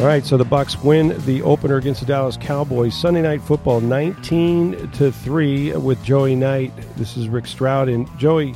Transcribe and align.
All 0.00 0.06
right, 0.06 0.24
so 0.24 0.38
the 0.38 0.46
Bucks 0.46 0.82
win 0.82 1.14
the 1.26 1.42
opener 1.42 1.76
against 1.76 2.00
the 2.00 2.06
Dallas 2.06 2.38
Cowboys. 2.38 2.98
Sunday 2.98 3.20
night 3.20 3.42
football, 3.42 3.82
nineteen 3.82 4.90
to 4.92 5.12
three, 5.12 5.76
with 5.76 6.02
Joey 6.02 6.34
Knight. 6.34 6.72
This 6.96 7.18
is 7.18 7.28
Rick 7.28 7.46
Stroud 7.46 7.90
and 7.90 8.08
Joey. 8.18 8.54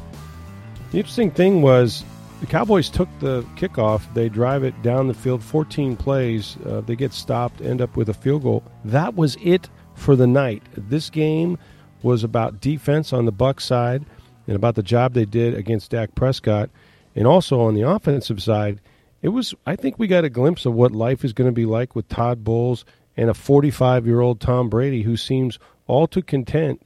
The 0.90 0.96
interesting 0.96 1.30
thing 1.30 1.60
was 1.60 2.02
the 2.40 2.46
Cowboys 2.46 2.88
took 2.88 3.10
the 3.20 3.42
kickoff. 3.56 4.02
They 4.14 4.30
drive 4.30 4.64
it 4.64 4.80
down 4.80 5.06
the 5.06 5.12
field, 5.12 5.42
fourteen 5.42 5.96
plays. 5.96 6.56
Uh, 6.64 6.80
they 6.80 6.96
get 6.96 7.12
stopped, 7.12 7.60
end 7.60 7.82
up 7.82 7.94
with 7.94 8.08
a 8.08 8.14
field 8.14 8.44
goal. 8.44 8.64
That 8.82 9.14
was 9.14 9.36
it 9.42 9.68
for 9.92 10.16
the 10.16 10.26
night. 10.26 10.62
This 10.74 11.10
game 11.10 11.58
was 12.02 12.24
about 12.24 12.62
defense 12.62 13.12
on 13.12 13.26
the 13.26 13.32
Bucks 13.32 13.66
side 13.66 14.06
and 14.46 14.56
about 14.56 14.76
the 14.76 14.82
job 14.82 15.12
they 15.12 15.26
did 15.26 15.52
against 15.52 15.90
Dak 15.90 16.14
Prescott, 16.14 16.70
and 17.14 17.26
also 17.26 17.60
on 17.60 17.74
the 17.74 17.82
offensive 17.82 18.42
side 18.42 18.80
it 19.24 19.30
was 19.30 19.54
I 19.64 19.74
think 19.74 19.98
we 19.98 20.06
got 20.06 20.24
a 20.24 20.28
glimpse 20.28 20.66
of 20.66 20.74
what 20.74 20.92
life 20.92 21.24
is 21.24 21.32
going 21.32 21.48
to 21.48 21.52
be 21.52 21.64
like 21.64 21.96
with 21.96 22.08
Todd 22.08 22.44
Bowles 22.44 22.84
and 23.16 23.30
a 23.30 23.34
45 23.34 24.06
year 24.06 24.20
old 24.20 24.38
Tom 24.38 24.68
Brady 24.68 25.02
who 25.02 25.16
seems 25.16 25.58
all 25.86 26.06
too 26.06 26.20
content 26.22 26.82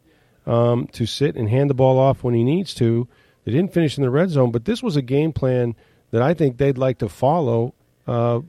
um, 0.47 0.87
to 0.93 1.05
sit 1.05 1.35
and 1.35 1.49
hand 1.49 1.69
the 1.69 1.75
ball 1.75 1.99
off 1.99 2.23
when 2.23 2.35
he 2.35 2.45
needs 2.45 2.75
to. 2.75 3.09
They 3.45 3.51
didn't 3.51 3.73
finish 3.75 3.99
in 3.99 4.05
the 4.05 4.11
red 4.11 4.31
zone, 4.31 4.53
but 4.53 4.67
this 4.67 4.85
was 4.85 4.95
a 4.95 5.03
game 5.03 5.33
plan 5.33 5.75
that 6.13 6.23
I 6.23 6.33
think 6.33 6.59
they'd 6.59 6.79
like 6.79 6.99
to 6.99 7.09
follow. 7.09 7.75
Uh, 8.07 8.41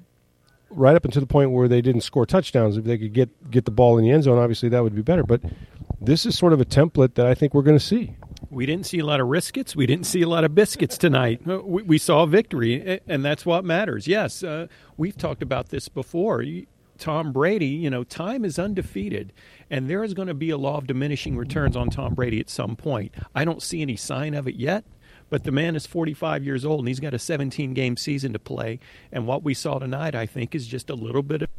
right 0.70 0.96
up 0.96 1.04
until 1.04 1.22
the 1.22 1.28
point 1.28 1.50
where 1.50 1.68
they 1.68 1.82
didn't 1.82 2.02
score 2.02 2.28
touchdowns. 2.28 2.78
If 2.78 2.86
they 2.86 3.00
could 3.00 3.12
get 3.12 3.50
get 3.50 3.66
the 3.66 3.72
ball 3.72 3.98
in 3.98 4.04
the 4.04 4.12
end 4.12 4.24
zone, 4.24 4.38
obviously 4.38 4.70
that 4.70 4.84
would 4.84 4.96
be 4.96 5.02
better. 5.02 5.24
But 5.24 5.42
this 6.00 6.28
is 6.28 6.38
sort 6.38 6.54
of 6.54 6.62
a 6.62 6.66
template 6.66 7.16
that 7.16 7.26
I 7.26 7.34
think 7.34 7.56
we're 7.56 7.64
going 7.64 7.80
to 7.80 7.84
see. 7.84 8.14
We 8.50 8.66
didn't 8.66 8.86
see 8.86 9.00
a 9.00 9.06
lot 9.06 9.20
of 9.20 9.28
riskets. 9.28 9.76
We 9.76 9.86
didn't 9.86 10.06
see 10.06 10.22
a 10.22 10.28
lot 10.28 10.44
of 10.44 10.56
biscuits 10.56 10.98
tonight. 10.98 11.42
Uh, 11.48 11.60
we, 11.60 11.84
we 11.84 11.98
saw 11.98 12.26
victory, 12.26 13.00
and 13.08 13.24
that's 13.24 13.46
what 13.46 13.64
matters. 13.64 14.08
Yes, 14.08 14.44
uh, 14.44 14.68
we've 14.98 15.18
talked 15.18 15.44
about 15.44 15.70
this 15.70 15.88
before. 15.88 16.44
Tom 16.98 17.32
Brady, 17.32 17.68
you 17.68 17.90
know, 17.90 18.04
time 18.04 18.44
is 18.44 18.60
undefeated, 18.60 19.32
and 19.70 19.90
there 19.90 20.04
is 20.04 20.14
going 20.14 20.28
to 20.28 20.34
be 20.34 20.50
a 20.50 20.58
law 20.58 20.78
of 20.78 20.88
diminishing 20.88 21.38
returns 21.38 21.76
on 21.76 21.90
Tom 21.90 22.14
Brady 22.14 22.40
at 22.40 22.50
some 22.50 22.76
point. 22.76 23.14
I 23.34 23.46
don't 23.46 23.62
see 23.62 23.82
any 23.82 23.96
sign 23.96 24.34
of 24.34 24.48
it 24.48 24.56
yet, 24.56 24.84
but 25.30 25.44
the 25.44 25.52
man 25.52 25.76
is 25.76 25.86
45 25.86 26.44
years 26.44 26.66
old 26.66 26.80
and 26.80 26.88
he's 26.88 27.00
got 27.00 27.14
a 27.14 27.20
17 27.20 27.74
game 27.74 27.98
season 27.98 28.34
to 28.34 28.40
play. 28.40 28.80
And 29.12 29.28
what 29.28 29.44
we 29.44 29.54
saw 29.54 29.80
tonight, 29.80 30.16
I 30.16 30.26
think, 30.26 30.56
is 30.56 30.68
just 30.68 30.90
a 30.90 30.96
little 30.96 31.24
bit 31.24 31.44
of 31.44 31.50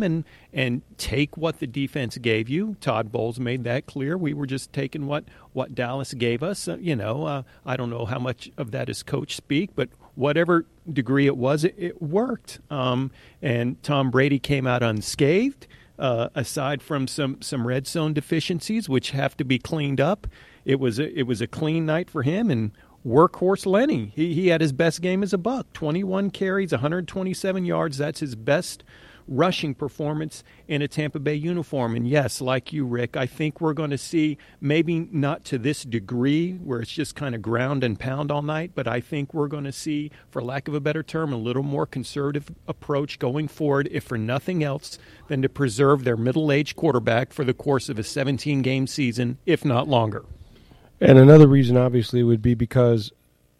and 0.00 0.24
and 0.54 0.80
take 0.96 1.36
what 1.36 1.60
the 1.60 1.66
defense 1.66 2.16
gave 2.16 2.48
you. 2.48 2.76
Todd 2.80 3.12
Bowles 3.12 3.38
made 3.38 3.64
that 3.64 3.84
clear. 3.84 4.16
We 4.16 4.32
were 4.32 4.46
just 4.46 4.72
taking 4.72 5.06
what 5.06 5.24
what 5.52 5.74
Dallas 5.74 6.14
gave 6.14 6.42
us. 6.42 6.66
Uh, 6.66 6.78
you 6.78 6.96
know, 6.96 7.26
uh, 7.26 7.42
I 7.66 7.76
don't 7.76 7.90
know 7.90 8.06
how 8.06 8.18
much 8.18 8.50
of 8.56 8.70
that 8.70 8.88
is 8.88 9.02
coach 9.02 9.36
speak, 9.36 9.70
but 9.74 9.90
whatever 10.14 10.64
degree 10.90 11.26
it 11.26 11.36
was, 11.36 11.64
it, 11.64 11.74
it 11.76 12.00
worked. 12.00 12.60
Um, 12.70 13.10
and 13.42 13.82
Tom 13.82 14.10
Brady 14.10 14.38
came 14.38 14.66
out 14.66 14.82
unscathed. 14.82 15.66
Uh, 15.98 16.30
aside 16.34 16.80
from 16.82 17.06
some 17.06 17.42
some 17.42 17.66
red 17.66 17.86
zone 17.86 18.14
deficiencies, 18.14 18.88
which 18.88 19.10
have 19.10 19.36
to 19.36 19.44
be 19.44 19.58
cleaned 19.58 20.00
up, 20.00 20.26
it 20.64 20.80
was 20.80 20.98
a, 20.98 21.18
it 21.18 21.24
was 21.24 21.42
a 21.42 21.46
clean 21.46 21.84
night 21.84 22.08
for 22.08 22.22
him. 22.22 22.50
And 22.50 22.72
workhorse 23.06 23.66
Lenny, 23.66 24.10
he 24.16 24.32
he 24.32 24.48
had 24.48 24.62
his 24.62 24.72
best 24.72 25.02
game 25.02 25.22
as 25.22 25.34
a 25.34 25.38
buck. 25.38 25.70
Twenty 25.74 26.02
one 26.02 26.30
carries, 26.30 26.72
127 26.72 27.66
yards. 27.66 27.98
That's 27.98 28.20
his 28.20 28.34
best 28.34 28.82
rushing 29.26 29.74
performance 29.74 30.42
in 30.68 30.82
a 30.82 30.88
Tampa 30.88 31.18
Bay 31.18 31.34
uniform. 31.34 31.94
And 31.96 32.06
yes, 32.06 32.40
like 32.40 32.72
you, 32.72 32.84
Rick, 32.84 33.16
I 33.16 33.26
think 33.26 33.60
we're 33.60 33.72
going 33.72 33.90
to 33.90 33.98
see 33.98 34.38
maybe 34.60 35.08
not 35.10 35.44
to 35.46 35.58
this 35.58 35.84
degree 35.84 36.52
where 36.52 36.80
it's 36.80 36.90
just 36.90 37.14
kind 37.14 37.34
of 37.34 37.42
ground 37.42 37.84
and 37.84 37.98
pound 37.98 38.30
all 38.30 38.42
night, 38.42 38.72
but 38.74 38.86
I 38.86 39.00
think 39.00 39.32
we're 39.34 39.48
going 39.48 39.64
to 39.64 39.72
see, 39.72 40.10
for 40.30 40.42
lack 40.42 40.68
of 40.68 40.74
a 40.74 40.80
better 40.80 41.02
term, 41.02 41.32
a 41.32 41.36
little 41.36 41.62
more 41.62 41.86
conservative 41.86 42.50
approach 42.66 43.18
going 43.18 43.48
forward, 43.48 43.88
if 43.90 44.04
for 44.04 44.18
nothing 44.18 44.62
else 44.62 44.98
than 45.28 45.42
to 45.42 45.48
preserve 45.48 46.04
their 46.04 46.16
middle 46.16 46.52
aged 46.52 46.76
quarterback 46.76 47.32
for 47.32 47.44
the 47.44 47.54
course 47.54 47.88
of 47.88 47.98
a 47.98 48.02
17 48.02 48.62
game 48.62 48.86
season, 48.86 49.38
if 49.46 49.64
not 49.64 49.88
longer. 49.88 50.24
And 51.00 51.18
another 51.18 51.48
reason, 51.48 51.76
obviously, 51.76 52.22
would 52.22 52.42
be 52.42 52.54
because 52.54 53.12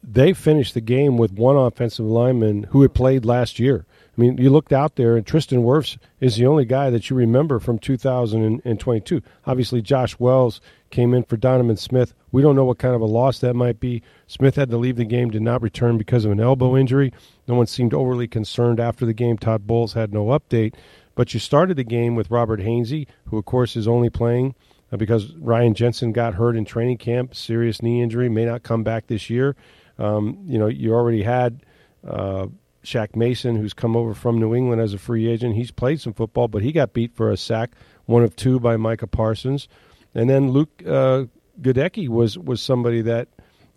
they 0.02 0.32
finished 0.32 0.74
the 0.74 0.80
game 0.80 1.16
with 1.16 1.32
one 1.32 1.56
offensive 1.56 2.06
lineman 2.06 2.64
who 2.64 2.82
had 2.82 2.94
played 2.94 3.24
last 3.24 3.58
year. 3.58 3.86
I 4.16 4.20
mean, 4.20 4.36
you 4.36 4.50
looked 4.50 4.74
out 4.74 4.96
there, 4.96 5.16
and 5.16 5.26
Tristan 5.26 5.62
Wirfs 5.62 5.96
is 6.20 6.36
the 6.36 6.46
only 6.46 6.66
guy 6.66 6.90
that 6.90 7.08
you 7.08 7.16
remember 7.16 7.58
from 7.58 7.78
2022. 7.78 9.22
Obviously, 9.46 9.80
Josh 9.80 10.18
Wells 10.18 10.60
came 10.90 11.14
in 11.14 11.22
for 11.22 11.38
Donovan 11.38 11.78
Smith. 11.78 12.12
We 12.30 12.42
don't 12.42 12.54
know 12.54 12.66
what 12.66 12.78
kind 12.78 12.94
of 12.94 13.00
a 13.00 13.06
loss 13.06 13.38
that 13.38 13.54
might 13.54 13.80
be. 13.80 14.02
Smith 14.26 14.56
had 14.56 14.68
to 14.68 14.76
leave 14.76 14.96
the 14.96 15.06
game, 15.06 15.30
did 15.30 15.40
not 15.40 15.62
return 15.62 15.96
because 15.96 16.26
of 16.26 16.30
an 16.30 16.40
elbow 16.40 16.76
injury. 16.76 17.10
No 17.48 17.54
one 17.54 17.66
seemed 17.66 17.94
overly 17.94 18.28
concerned 18.28 18.80
after 18.80 19.06
the 19.06 19.14
game. 19.14 19.38
Todd 19.38 19.66
Bowles 19.66 19.94
had 19.94 20.12
no 20.12 20.26
update. 20.26 20.74
But 21.14 21.32
you 21.32 21.40
started 21.40 21.78
the 21.78 21.84
game 21.84 22.14
with 22.14 22.30
Robert 22.30 22.60
Hainsey, 22.60 23.06
who, 23.28 23.38
of 23.38 23.46
course, 23.46 23.76
is 23.76 23.88
only 23.88 24.10
playing 24.10 24.54
uh, 24.92 24.98
because 24.98 25.34
Ryan 25.36 25.72
Jensen 25.72 26.12
got 26.12 26.34
hurt 26.34 26.54
in 26.56 26.66
training 26.66 26.98
camp, 26.98 27.34
serious 27.34 27.80
knee 27.80 28.02
injury, 28.02 28.28
may 28.28 28.44
not 28.44 28.62
come 28.62 28.82
back 28.82 29.06
this 29.06 29.30
year. 29.30 29.56
Um, 29.98 30.38
you 30.44 30.58
know, 30.58 30.68
you 30.68 30.92
already 30.92 31.22
had. 31.22 31.64
Uh, 32.06 32.48
Shaq 32.84 33.14
Mason, 33.14 33.56
who's 33.56 33.74
come 33.74 33.96
over 33.96 34.14
from 34.14 34.38
New 34.38 34.54
England 34.54 34.80
as 34.80 34.94
a 34.94 34.98
free 34.98 35.28
agent. 35.28 35.54
He's 35.54 35.70
played 35.70 36.00
some 36.00 36.12
football, 36.12 36.48
but 36.48 36.62
he 36.62 36.72
got 36.72 36.92
beat 36.92 37.14
for 37.14 37.30
a 37.30 37.36
sack, 37.36 37.72
one 38.06 38.24
of 38.24 38.34
two 38.34 38.58
by 38.58 38.76
Micah 38.76 39.06
Parsons. 39.06 39.68
And 40.14 40.28
then 40.28 40.50
Luke 40.50 40.70
uh, 40.86 41.24
Goedeke 41.60 42.08
was 42.08 42.36
was 42.36 42.60
somebody 42.60 43.02
that, 43.02 43.28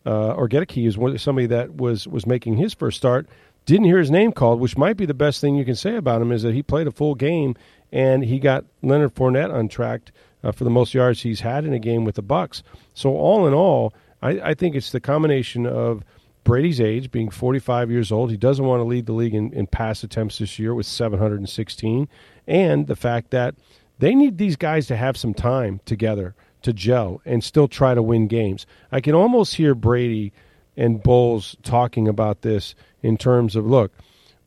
uh, 0.06 0.34
or 0.34 0.50
Goedeke 0.50 0.88
is 0.88 1.22
somebody 1.22 1.48
that 1.48 1.76
was 1.76 2.08
was 2.08 2.26
making 2.26 2.58
his 2.58 2.74
first 2.74 2.98
start. 2.98 3.28
Didn't 3.66 3.86
hear 3.86 3.98
his 3.98 4.12
name 4.12 4.32
called, 4.32 4.60
which 4.60 4.78
might 4.78 4.98
be 4.98 5.06
the 5.06 5.14
best 5.14 5.42
thing 5.42 5.56
you 5.56 5.66
can 5.66 5.76
say 5.76 5.96
about 5.96 6.22
him 6.22 6.32
is 6.32 6.44
that 6.44 6.54
he 6.54 6.62
played 6.62 6.88
a 6.88 6.92
full 6.92 7.16
game 7.16 7.56
and 7.92 8.24
he 8.24 8.40
got 8.40 8.66
Leonard 8.84 9.16
Fournette 9.16 9.54
untracked 9.54 10.12
uh, 10.44 10.52
for 10.52 10.64
the 10.64 10.70
most 10.70 10.94
yards 10.94 11.22
he's 11.22 11.42
had 11.42 11.66
in 11.66 11.74
a 11.74 11.80
game 11.80 12.06
with 12.06 12.16
the 12.16 12.22
Bucks. 12.22 12.62
So 12.94 13.16
all 13.16 13.48
in 13.48 13.54
all, 13.54 13.94
I, 14.22 14.40
I 14.42 14.54
think 14.54 14.76
it's 14.76 14.92
the 14.92 15.00
combination 15.00 15.66
of 15.66 16.04
Brady's 16.46 16.80
age, 16.80 17.12
being 17.12 17.30
45 17.30 17.92
years 17.92 18.12
old, 18.12 18.32
he 18.32 18.38
doesn't 18.38 18.64
want 18.64 18.80
to 18.80 18.86
lead 18.86 19.08
the 19.08 19.14
league 19.14 19.34
in, 19.34 19.52
in 19.52 19.68
pass 19.68 20.04
attempts 20.04 20.38
this 20.38 20.58
year 20.58 20.74
with 20.74 20.86
716, 20.86 22.08
and 22.48 22.88
the 22.88 22.96
fact 22.96 23.32
that 23.32 23.56
they 24.00 24.16
need 24.16 24.38
these 24.38 24.56
guys 24.56 24.88
to 24.88 24.96
have 24.96 25.18
some 25.18 25.34
time 25.34 25.82
together 25.86 26.36
to 26.62 26.72
gel 26.72 27.22
and 27.26 27.44
still 27.44 27.68
try 27.68 27.94
to 27.94 28.02
win 28.02 28.28
games. 28.28 28.66
I 28.92 29.02
can 29.02 29.16
almost 29.16 29.56
hear 29.56 29.76
Brady 29.76 30.34
and 30.78 31.02
Bowles 31.02 31.56
talking 31.64 32.08
about 32.08 32.42
this 32.42 32.76
in 33.02 33.18
terms 33.18 33.56
of 33.56 33.66
look, 33.66 33.92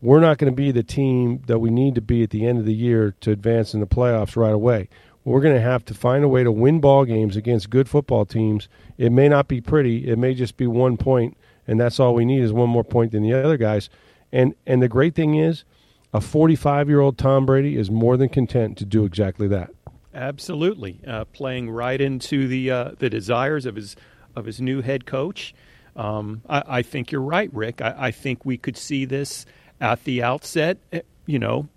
we're 0.01 0.21
not 0.21 0.39
going 0.39 0.53
to 0.53 0.57
be 0.57 0.71
the 0.71 0.83
team 0.83 1.43
that 1.47 1.59
we 1.59 1.71
need 1.71 1.97
to 1.97 2.01
be 2.01 2.23
at 2.23 2.31
the 2.31 2.47
end 2.47 2.59
of 2.59 2.65
the 2.65 2.75
year 2.75 3.15
to 3.23 3.33
advance 3.33 3.75
in 3.75 3.81
the 3.81 3.87
playoffs 3.87 4.37
right 4.37 4.53
away. 4.53 4.89
We're 5.25 5.41
going 5.41 5.57
to 5.57 5.61
have 5.61 5.85
to 5.87 5.95
find 5.95 6.25
a 6.25 6.29
way 6.29 6.45
to 6.45 6.53
win 6.53 6.81
ball 6.81 7.05
games 7.05 7.37
against 7.37 7.71
good 7.71 7.89
football 7.89 8.25
teams. 8.25 8.69
It 8.97 9.11
may 9.11 9.29
not 9.29 9.49
be 9.49 9.61
pretty. 9.61 10.09
It 10.09 10.19
may 10.19 10.35
just 10.35 10.57
be 10.57 10.67
one 10.67 10.97
point 10.97 11.37
and 11.69 11.79
that's 11.79 12.01
all 12.01 12.15
we 12.15 12.25
need 12.25 12.43
is 12.43 12.53
one 12.53 12.71
more 12.71 12.83
point 12.83 13.13
than 13.13 13.23
the 13.23 13.35
other 13.35 13.57
guys. 13.57 13.89
And 14.33 14.55
and 14.67 14.83
the 14.83 14.89
great 14.89 15.15
thing 15.15 15.37
is, 15.37 15.65
a 16.13 16.21
45 16.21 16.89
year 16.89 17.01
old 17.01 17.19
Tom 17.19 17.47
Brady 17.47 17.77
is 17.77 17.91
more 17.91 18.17
than 18.17 18.29
content 18.29 18.77
to 18.79 18.85
do 18.85 19.05
exactly 19.05 19.47
that. 19.49 19.71
Absolutely, 20.15 21.01
uh, 21.07 21.27
playing 21.27 21.71
right 21.71 22.01
into 22.01 22.49
the 22.49 22.71
uh, 22.71 22.91
the 22.99 23.11
desires 23.11 23.67
of 23.67 23.77
his 23.77 23.95
of 24.35 24.47
his 24.47 24.61
new 24.61 24.81
head 24.81 25.07
coach. 25.07 25.55
Um, 25.95 26.43
I, 26.49 26.63
I, 26.67 26.83
think 26.83 27.11
you're 27.11 27.21
right, 27.21 27.53
Rick. 27.53 27.83
I, 27.83 27.95
I, 27.99 28.11
think 28.13 28.45
we 28.45 28.57
could 28.57 28.77
see 28.77 29.05
this 29.05 29.45
at 29.81 30.05
the 30.05 30.23
outset. 30.23 30.79
Eh, 30.93 31.01
you 31.27 31.41
know, 31.41 31.69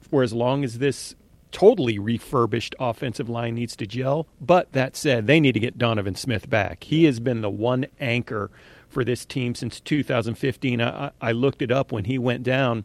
for 0.00 0.22
as 0.22 0.32
long 0.32 0.64
as 0.64 0.78
this 0.78 1.14
totally 1.50 1.98
refurbished 1.98 2.74
offensive 2.80 3.28
line 3.28 3.54
needs 3.54 3.76
to 3.76 3.86
gel. 3.86 4.26
But 4.40 4.72
that 4.72 4.96
said, 4.96 5.26
they 5.26 5.38
need 5.38 5.52
to 5.52 5.60
get 5.60 5.76
Donovan 5.76 6.14
Smith 6.14 6.48
back. 6.48 6.84
He 6.84 7.04
has 7.04 7.20
been 7.20 7.42
the 7.42 7.50
one 7.50 7.86
anchor 8.00 8.50
for 8.92 9.04
this 9.04 9.24
team 9.24 9.54
since 9.54 9.80
2015. 9.80 10.80
I, 10.80 11.10
I 11.20 11.32
looked 11.32 11.62
it 11.62 11.70
up 11.70 11.92
when 11.92 12.04
he 12.04 12.18
went 12.18 12.42
down. 12.42 12.84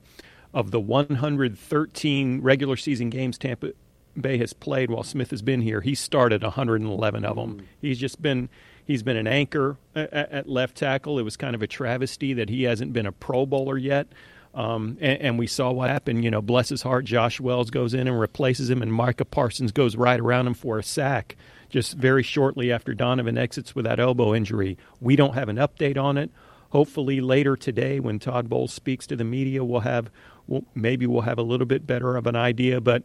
Of 0.54 0.72
the 0.72 0.80
113 0.80 2.42
regular 2.42 2.78
season 2.78 3.10
games 3.12 3.38
Tampa 3.38 3.74
Bay 4.20 4.38
has 4.38 4.54
played 4.54 4.90
while 4.90 5.04
Smith 5.04 5.30
has 5.30 5.44
been 5.44 5.62
here, 5.62 5.82
he 5.82 5.94
started 5.94 6.42
111 6.42 7.26
of 7.26 7.36
them. 7.36 7.58
Mm. 7.58 7.64
He's 7.80 8.00
just 8.00 8.22
been 8.22 8.50
He's 8.88 9.04
been 9.04 9.18
an 9.18 9.28
anchor 9.28 9.76
at, 9.94 10.14
at 10.14 10.50
left 10.50 10.78
tackle. 10.78 11.20
It 11.20 11.24
was 11.24 11.36
kind 11.36 11.54
of 11.54 11.62
a 11.62 11.68
travesty 11.68 12.34
that 12.34 12.48
he 12.48 12.64
hasn't 12.64 12.94
been 12.94 13.06
a 13.06 13.12
Pro 13.12 13.46
Bowler 13.46 13.78
yet. 13.78 14.08
Um, 14.56 14.98
and, 15.02 15.22
and, 15.22 15.38
we 15.38 15.46
saw 15.46 15.72
what 15.72 15.90
happened. 15.90 16.24
You 16.24 16.32
know, 16.32 16.42
bless 16.42 16.70
his 16.70 16.82
heart, 16.82 17.04
Josh 17.06 17.40
Wells 17.40 17.70
goes 17.70 17.94
in 17.94 18.08
and 18.08 18.18
replaces 18.18 18.70
him, 18.70 18.82
and 18.82 18.92
Micah 18.92 19.26
Parsons 19.26 19.72
goes 19.72 19.96
right 19.96 20.20
around 20.20 20.48
him 20.48 20.54
for 20.54 20.80
a 20.80 20.84
sack 20.84 21.36
just 21.70 21.94
very 21.94 22.24
shortly 22.24 22.72
after 22.72 22.94
Donovan 22.94 23.38
exits 23.38 23.76
with 23.76 23.86
that 23.86 24.00
elbow 24.00 24.34
injury. 24.34 24.78
We 25.00 25.16
don't 25.16 25.34
have 25.34 25.50
an 25.50 25.58
update 25.58 25.98
on 25.98 26.18
it. 26.18 26.32
Hopefully, 26.72 27.22
later 27.22 27.56
today, 27.56 28.00
when 28.00 28.20
Todd 28.20 28.50
Bowles 28.50 28.74
speaks 28.74 29.08
to 29.08 29.16
the 29.16 29.24
media, 29.24 29.64
we'll 29.64 29.82
have 29.82 30.12
we'll, 30.48 30.66
maybe 30.76 31.06
we'll 31.06 31.22
have 31.22 31.38
a 31.38 31.44
little 31.44 31.66
bit 31.66 31.88
better 31.88 32.16
of 32.18 32.28
an 32.28 32.36
idea. 32.36 32.82
But 32.82 33.04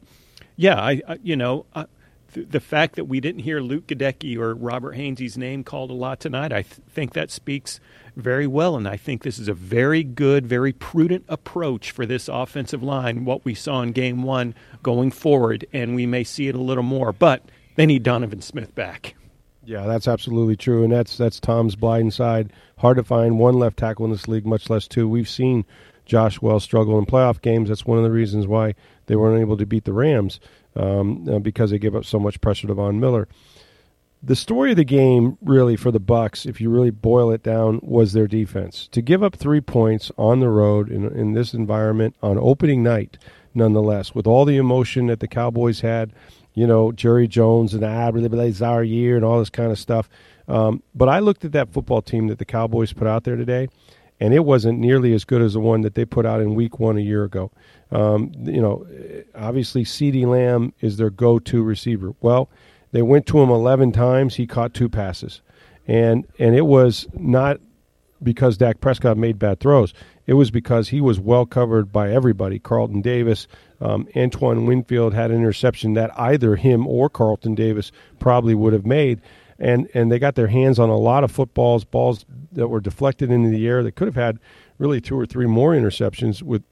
yeah, 0.56 0.81
I, 0.81 1.00
I 1.06 1.19
you 1.23 1.37
know. 1.37 1.67
I, 1.75 1.87
the 2.35 2.61
fact 2.61 2.97
that 2.97 3.05
we 3.05 3.20
didn't 3.20 3.43
hear 3.43 3.61
Luke 3.61 3.87
Goedeke 3.87 4.38
or 4.38 4.55
Robert 4.55 4.97
Hainsey's 4.97 5.37
name 5.37 5.64
called 5.64 5.91
a 5.91 5.94
lot 5.94 6.20
tonight, 6.20 6.53
I 6.53 6.62
th- 6.62 6.81
think 6.88 7.12
that 7.12 7.31
speaks 7.31 7.79
very 8.17 8.47
well. 8.47 8.76
And 8.76 8.88
I 8.88 8.97
think 8.97 9.23
this 9.23 9.38
is 9.38 9.49
a 9.49 9.55
very 9.55 10.03
good, 10.03 10.47
very 10.47 10.73
prudent 10.73 11.25
approach 11.29 11.91
for 11.91 12.06
this 12.06 12.29
offensive 12.29 12.82
line, 12.82 13.25
what 13.25 13.44
we 13.44 13.55
saw 13.55 13.82
in 13.82 13.93
game 13.93 14.23
one 14.23 14.55
going 14.82 15.11
forward. 15.11 15.67
And 15.73 15.94
we 15.94 16.06
may 16.06 16.25
see 16.25 16.49
it 16.49 16.55
a 16.55 16.61
little 16.61 16.82
more, 16.82 17.12
but 17.12 17.44
they 17.77 17.87
need 17.87 18.03
Donovan 18.03 18.41
Smith 18.41 18.75
back. 18.75 19.15
Yeah, 19.65 19.87
that's 19.87 20.09
absolutely 20.09 20.57
true. 20.57 20.83
And 20.83 20.93
that's, 20.93 21.17
that's 21.17 21.39
Tom's 21.39 21.77
blind 21.77 22.13
side. 22.15 22.53
Hard 22.79 22.97
to 22.97 23.05
find 23.05 23.39
one 23.39 23.55
left 23.55 23.79
tackle 23.79 24.05
in 24.05 24.11
this 24.11 24.27
league, 24.27 24.47
much 24.47 24.69
less 24.69 24.89
two. 24.89 25.09
We've 25.09 25.29
seen 25.29 25.65
Josh 26.05 26.43
Wells 26.43 26.65
struggle 26.65 26.99
in 26.99 27.07
playoff 27.07 27.41
games. 27.41 27.69
That's 27.69 27.87
one 27.87 27.99
of 27.99 28.05
the 28.05 28.11
reasons 28.11 28.47
why 28.47 28.75
they 29.07 29.15
weren't 29.15 29.41
able 29.41 29.57
to 29.57 29.67
beat 29.67 29.85
the 29.85 29.93
Rams 29.93 30.41
um, 30.75 31.29
uh, 31.29 31.39
because 31.39 31.71
they 31.71 31.79
gave 31.79 31.95
up 31.95 32.05
so 32.05 32.19
much 32.19 32.41
pressure 32.41 32.67
to 32.67 32.75
Von 32.75 32.99
Miller 32.99 33.29
the 34.25 34.37
story 34.37 34.71
of 34.71 34.77
the 34.77 34.85
game 34.85 35.37
really 35.43 35.75
for 35.75 35.91
the 35.91 35.99
bucks 35.99 36.47
if 36.47 36.61
you 36.61 36.71
really 36.71 36.91
boil 36.91 37.33
it 37.33 37.43
down 37.43 37.81
was 37.83 38.13
their 38.13 38.29
defense 38.29 38.89
to 38.93 39.03
give 39.03 39.23
up 39.23 39.35
three 39.35 39.61
points 39.61 40.13
on 40.17 40.39
the 40.39 40.49
road 40.49 40.91
in, 40.91 41.07
in 41.17 41.33
this 41.33 41.53
environment 41.53 42.15
on 42.23 42.39
opening 42.39 42.83
night 42.83 43.19
nonetheless 43.53 44.15
with 44.15 44.27
all 44.27 44.45
the 44.45 44.57
emotion 44.57 45.09
that 45.09 45.19
the 45.19 45.27
cowboys 45.27 45.81
had 45.81 46.13
you 46.54 46.66
know 46.66 46.93
jerry 46.93 47.26
jones 47.28 47.75
and 47.75 47.84
ah 47.84 48.10
really 48.12 48.88
year 48.88 49.16
and 49.16 49.25
all 49.25 49.38
this 49.38 49.50
kind 49.50 49.70
of 49.70 49.78
stuff 49.78 50.08
um, 50.49 50.82
but 50.94 51.08
i 51.08 51.19
looked 51.19 51.44
at 51.44 51.52
that 51.52 51.72
football 51.72 52.02
team 52.02 52.28
that 52.28 52.38
the 52.38 52.44
cowboys 52.44 52.93
put 52.93 53.06
out 53.06 53.25
there 53.25 53.37
today 53.37 53.69
and 54.20 54.32
it 54.32 54.44
wasn't 54.44 54.78
nearly 54.78 55.12
as 55.12 55.25
good 55.25 55.43
as 55.43 55.54
the 55.54 55.60
one 55.60 55.81
that 55.81 55.94
they 55.94 56.04
put 56.04 56.25
out 56.25 56.40
in 56.40 56.54
week 56.54 56.78
one 56.78 56.96
a 56.96 57.02
year 57.02 57.25
ago 57.25 57.50
um, 57.90 58.32
you 58.43 58.60
know 58.60 58.87
obviously 59.34 59.84
CeeDee 59.84 60.26
lamb 60.26 60.72
is 60.81 60.96
their 60.96 61.10
go-to 61.10 61.62
receiver 61.62 62.14
well 62.20 62.49
they 62.93 63.02
went 63.02 63.26
to 63.26 63.40
him 63.40 63.50
11 63.50 63.93
times. 63.93 64.37
He 64.37 64.46
caught 64.46 64.75
two 64.75 64.88
passes. 64.88 65.40
And 65.88 66.26
and 66.38 66.54
it 66.54 66.66
was 66.66 67.08
not 67.14 67.58
because 68.22 68.56
Dak 68.56 68.81
Prescott 68.81 69.16
made 69.16 69.38
bad 69.38 69.58
throws. 69.58 69.93
It 70.26 70.34
was 70.34 70.52
because 70.52 70.90
he 70.90 71.00
was 71.00 71.19
well 71.19 71.44
covered 71.44 71.90
by 71.90 72.12
everybody. 72.12 72.60
Carlton 72.60 73.00
Davis, 73.00 73.49
um, 73.82 74.08
Antoine 74.17 74.64
Winfield 74.64 75.12
had 75.12 75.31
an 75.31 75.38
interception 75.38 75.94
that 75.94 76.17
either 76.19 76.56
him 76.56 76.87
or 76.87 77.11
Carlton 77.11 77.55
Davis 77.55 77.90
probably 78.19 78.55
would 78.55 78.73
have 78.73 78.87
made. 78.87 79.20
And, 79.58 79.88
and 79.94 80.11
they 80.11 80.19
got 80.19 80.34
their 80.34 80.49
hands 80.49 80.79
on 80.79 80.88
a 80.88 80.96
lot 80.96 81.25
of 81.25 81.31
footballs, 81.31 81.84
balls 81.84 82.25
that 82.52 82.69
were 82.69 82.81
deflected 82.81 83.31
into 83.31 83.50
the 83.50 83.67
air. 83.67 83.82
They 83.82 83.90
could 83.90 84.08
have 84.08 84.14
had 84.14 84.38
really 84.79 85.00
two 85.00 85.19
or 85.19 85.26
three 85.26 85.46
more 85.46 85.73
interceptions 85.73 86.43
with. 86.43 86.62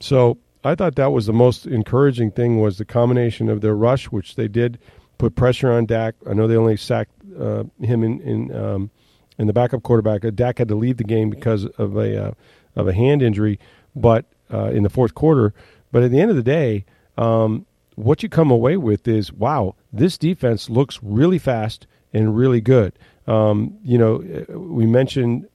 So 0.00 0.38
I 0.64 0.74
thought 0.74 0.96
that 0.96 1.12
was 1.12 1.26
the 1.26 1.32
most 1.32 1.66
encouraging 1.66 2.32
thing 2.32 2.60
was 2.60 2.78
the 2.78 2.84
combination 2.84 3.48
of 3.48 3.60
their 3.60 3.74
rush, 3.74 4.06
which 4.06 4.34
they 4.34 4.48
did 4.48 4.78
put 5.18 5.36
pressure 5.36 5.72
on 5.72 5.86
Dak. 5.86 6.14
I 6.28 6.34
know 6.34 6.46
they 6.46 6.56
only 6.56 6.76
sacked 6.76 7.12
uh, 7.38 7.64
him 7.80 8.02
in 8.02 8.20
in, 8.20 8.54
um, 8.54 8.90
in 9.38 9.46
the 9.46 9.52
backup 9.52 9.82
quarterback. 9.82 10.22
Dak 10.34 10.58
had 10.58 10.68
to 10.68 10.74
leave 10.74 10.96
the 10.96 11.04
game 11.04 11.30
because 11.30 11.64
of 11.78 11.96
a 11.96 12.28
uh, 12.28 12.32
of 12.74 12.88
a 12.88 12.92
hand 12.92 13.22
injury, 13.22 13.58
but 13.94 14.26
uh, 14.52 14.66
in 14.66 14.82
the 14.82 14.90
fourth 14.90 15.14
quarter. 15.14 15.54
But 15.92 16.02
at 16.02 16.10
the 16.10 16.20
end 16.20 16.30
of 16.30 16.36
the 16.36 16.42
day, 16.42 16.84
um, 17.16 17.66
what 17.94 18.22
you 18.22 18.28
come 18.28 18.50
away 18.50 18.76
with 18.76 19.08
is 19.08 19.32
wow, 19.32 19.74
this 19.92 20.18
defense 20.18 20.68
looks 20.68 21.00
really 21.02 21.38
fast 21.38 21.86
and 22.12 22.36
really 22.36 22.60
good. 22.60 22.98
Um, 23.26 23.76
you 23.82 23.98
know, 23.98 24.16
we 24.48 24.86
mentioned 24.86 25.48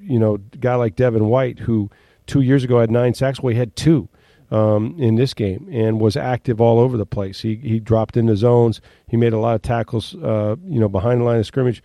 you 0.00 0.18
know 0.18 0.34
a 0.34 0.56
guy 0.56 0.74
like 0.76 0.96
Devin 0.96 1.26
White 1.26 1.60
who 1.60 1.90
two 2.26 2.40
years 2.40 2.64
ago 2.64 2.80
had 2.80 2.90
nine 2.90 3.14
sacks. 3.14 3.40
Well, 3.40 3.52
he 3.52 3.58
had 3.58 3.74
two 3.76 4.08
um, 4.50 4.96
in 4.98 5.16
this 5.16 5.34
game 5.34 5.68
and 5.70 6.00
was 6.00 6.16
active 6.16 6.60
all 6.60 6.78
over 6.78 6.96
the 6.96 7.06
place. 7.06 7.40
He 7.40 7.56
he 7.56 7.80
dropped 7.80 8.16
into 8.16 8.36
zones. 8.36 8.80
He 9.08 9.16
made 9.16 9.32
a 9.32 9.38
lot 9.38 9.54
of 9.54 9.62
tackles, 9.62 10.14
uh, 10.16 10.56
you 10.66 10.80
know, 10.80 10.88
behind 10.88 11.20
the 11.20 11.24
line 11.24 11.38
of 11.38 11.46
scrimmage. 11.46 11.82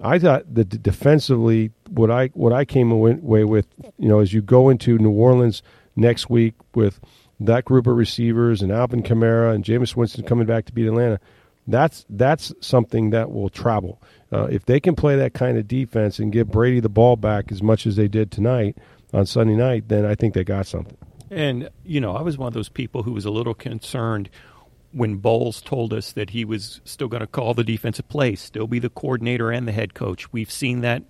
I 0.00 0.18
thought 0.18 0.54
that 0.54 0.82
defensively, 0.82 1.70
what 1.88 2.10
I 2.10 2.28
what 2.28 2.52
I 2.52 2.64
came 2.64 2.90
away 2.90 3.44
with, 3.44 3.66
you 3.98 4.08
know, 4.08 4.20
as 4.20 4.32
you 4.32 4.42
go 4.42 4.68
into 4.68 4.98
New 4.98 5.10
Orleans 5.10 5.62
next 5.96 6.30
week 6.30 6.54
with 6.74 7.00
that 7.40 7.64
group 7.64 7.86
of 7.86 7.96
receivers 7.96 8.62
and 8.62 8.70
Alvin 8.70 9.02
Kamara 9.02 9.54
and 9.54 9.64
Jameis 9.64 9.96
Winston 9.96 10.24
coming 10.24 10.46
back 10.46 10.66
to 10.66 10.72
beat 10.72 10.86
Atlanta, 10.86 11.18
that's 11.66 12.06
that's 12.08 12.52
something 12.60 13.10
that 13.10 13.32
will 13.32 13.48
travel. 13.48 14.00
Uh, 14.32 14.44
if 14.44 14.66
they 14.66 14.78
can 14.78 14.94
play 14.94 15.16
that 15.16 15.34
kind 15.34 15.58
of 15.58 15.66
defense 15.66 16.18
and 16.18 16.32
give 16.32 16.50
Brady 16.50 16.80
the 16.80 16.88
ball 16.88 17.16
back 17.16 17.50
as 17.50 17.62
much 17.62 17.86
as 17.86 17.96
they 17.96 18.08
did 18.08 18.30
tonight 18.30 18.76
on 19.12 19.26
Sunday 19.26 19.54
night, 19.54 19.88
then 19.88 20.04
I 20.04 20.14
think 20.14 20.34
they 20.34 20.44
got 20.44 20.66
something. 20.66 20.96
And, 21.30 21.70
you 21.84 22.00
know, 22.00 22.14
I 22.14 22.22
was 22.22 22.38
one 22.38 22.48
of 22.48 22.54
those 22.54 22.68
people 22.68 23.02
who 23.02 23.12
was 23.12 23.24
a 23.24 23.30
little 23.30 23.54
concerned 23.54 24.30
when 24.92 25.16
Bowles 25.16 25.60
told 25.60 25.92
us 25.92 26.12
that 26.12 26.30
he 26.30 26.44
was 26.44 26.80
still 26.84 27.08
going 27.08 27.20
to 27.20 27.26
call 27.26 27.52
the 27.52 27.64
defensive 27.64 28.08
plays, 28.08 28.40
still 28.40 28.66
be 28.66 28.78
the 28.78 28.88
coordinator 28.88 29.50
and 29.50 29.66
the 29.66 29.72
head 29.72 29.94
coach. 29.94 30.32
We've 30.32 30.50
seen 30.50 30.80
that 30.82 31.02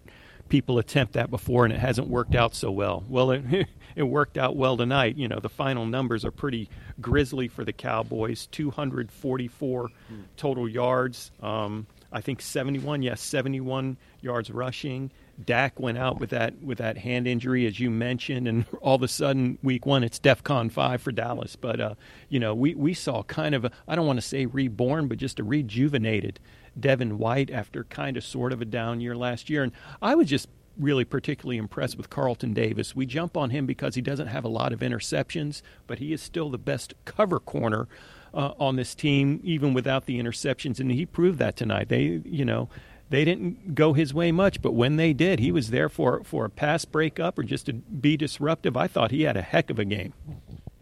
people 0.49 0.79
attempt 0.79 1.15
that 1.15 1.31
before, 1.31 1.65
and 1.65 1.73
it 1.73 1.81
hasn't 1.81 2.09
worked 2.09 2.35
out 2.35 2.55
so 2.55 2.71
well. 2.71 3.05
Well, 3.09 3.31
it, 3.31 3.69
it 3.97 4.03
worked 4.05 4.39
out 4.39 4.57
well 4.57 4.77
tonight. 4.77 5.17
You 5.17 5.29
know, 5.29 5.41
the 5.41 5.49
final 5.49 5.87
numbers 5.87 6.25
are 6.25 6.31
pretty 6.31 6.69
grisly 7.01 7.49
for 7.49 7.65
the 7.65 7.73
Cowboys 7.73 8.47
244 8.47 9.91
total 10.37 10.69
yards. 10.69 11.31
Um, 11.43 11.87
I 12.13 12.21
think 12.21 12.41
71, 12.41 13.03
yes, 13.03 13.21
71 13.21 13.97
yards 14.23 14.51
rushing. 14.51 15.11
Dak 15.45 15.79
went 15.79 15.99
out 15.99 16.19
with 16.19 16.31
that 16.31 16.63
with 16.63 16.79
that 16.79 16.97
hand 16.97 17.29
injury, 17.29 17.67
as 17.67 17.79
you 17.79 17.91
mentioned, 17.91 18.49
and 18.49 18.65
all 18.81 18.95
of 18.95 19.03
a 19.03 19.09
sudden, 19.09 19.59
week 19.63 19.85
one, 19.85 20.03
it's 20.03 20.19
DEFCON 20.19 20.73
five 20.73 21.03
for 21.03 21.13
Dallas. 21.13 21.57
But 21.57 21.79
uh, 21.79 21.95
you 22.31 22.41
know, 22.41 22.55
we 22.55 22.75
we 22.75 22.95
saw 22.95 23.23
kind 23.25 23.55
of 23.55 23.67
I 23.87 23.97
don't 23.97 24.07
want 24.07 24.19
to 24.19 24.27
say 24.27 24.47
reborn, 24.47 25.09
but 25.09 25.19
just 25.19 25.39
a 25.39 25.45
rejuvenated 25.45 26.41
Devin 26.79 27.19
White 27.19 27.51
after 27.51 27.85
kind 27.85 28.17
of 28.17 28.25
sort 28.25 28.53
of 28.53 28.61
a 28.61 28.65
down 28.65 29.01
year 29.01 29.17
last 29.17 29.49
year, 29.51 29.63
and 29.63 29.73
I 30.01 30.15
was 30.15 30.29
just 30.29 30.49
really 30.79 31.05
particularly 31.05 31.57
impressed 31.57 31.97
with 31.97 32.11
Carlton 32.11 32.53
Davis. 32.53 32.95
We 32.95 33.07
jump 33.07 33.37
on 33.37 33.51
him 33.51 33.67
because 33.67 33.95
he 33.95 34.03
doesn't 34.03 34.27
have 34.27 34.45
a 34.45 34.49
lot 34.49 34.73
of 34.73 34.81
interceptions, 34.81 35.63
but 35.87 35.99
he 35.99 36.13
is 36.13 36.21
still 36.21 36.51
the 36.51 36.59
best 36.59 36.95
cover 37.05 37.41
corner 37.41 37.89
uh, 38.35 38.53
on 38.59 38.77
this 38.77 38.95
team, 38.95 39.41
even 39.43 39.73
without 39.73 40.07
the 40.07 40.21
interceptions, 40.21 40.79
and 40.79 40.91
he 40.91 41.07
proved 41.07 41.39
that 41.39 41.57
tonight. 41.57 41.89
They, 41.89 42.21
you 42.25 42.45
know, 42.45 42.69
they 43.09 43.25
didn't 43.25 43.75
go 43.75 43.93
his 43.93 44.13
way 44.13 44.33
much, 44.33 44.61
but 44.61 44.73
when 44.73 44.97
they 44.97 45.13
did, 45.13 45.39
he 45.39 45.53
was 45.53 45.71
there 45.71 45.89
for 45.89 46.25
for 46.25 46.45
a 46.45 46.51
pass 46.51 46.85
breakup 46.85 47.39
or 47.39 47.45
just 47.45 47.67
to 47.67 47.73
be 47.73 48.17
disruptive. 48.17 48.77
I 48.77 48.89
thought 48.89 49.11
he 49.11 49.23
had 49.23 49.37
a 49.37 49.43
heck 49.43 49.71
of 49.71 49.79
a 49.79 49.85
game. 49.85 50.13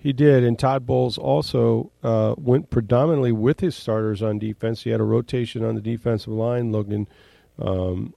He 0.05 0.13
did, 0.13 0.45
and 0.45 0.59
Todd 0.59 0.85
Bowles 0.85 1.17
also 1.17 1.91
uh, 2.03 2.35
went 2.37 2.69
predominantly 2.69 3.33
with 3.33 3.61
his 3.61 3.75
starters 3.75 4.23
on 4.23 4.39
defense. 4.39 4.83
He 4.83 4.91
had 4.91 5.01
a 5.01 5.05
rotation 5.05 5.65
on 5.65 5.77
the 5.77 5.81
defensive 5.81 6.35
line. 6.35 6.71
Logan 6.73 7.09
um, 7.59 8.13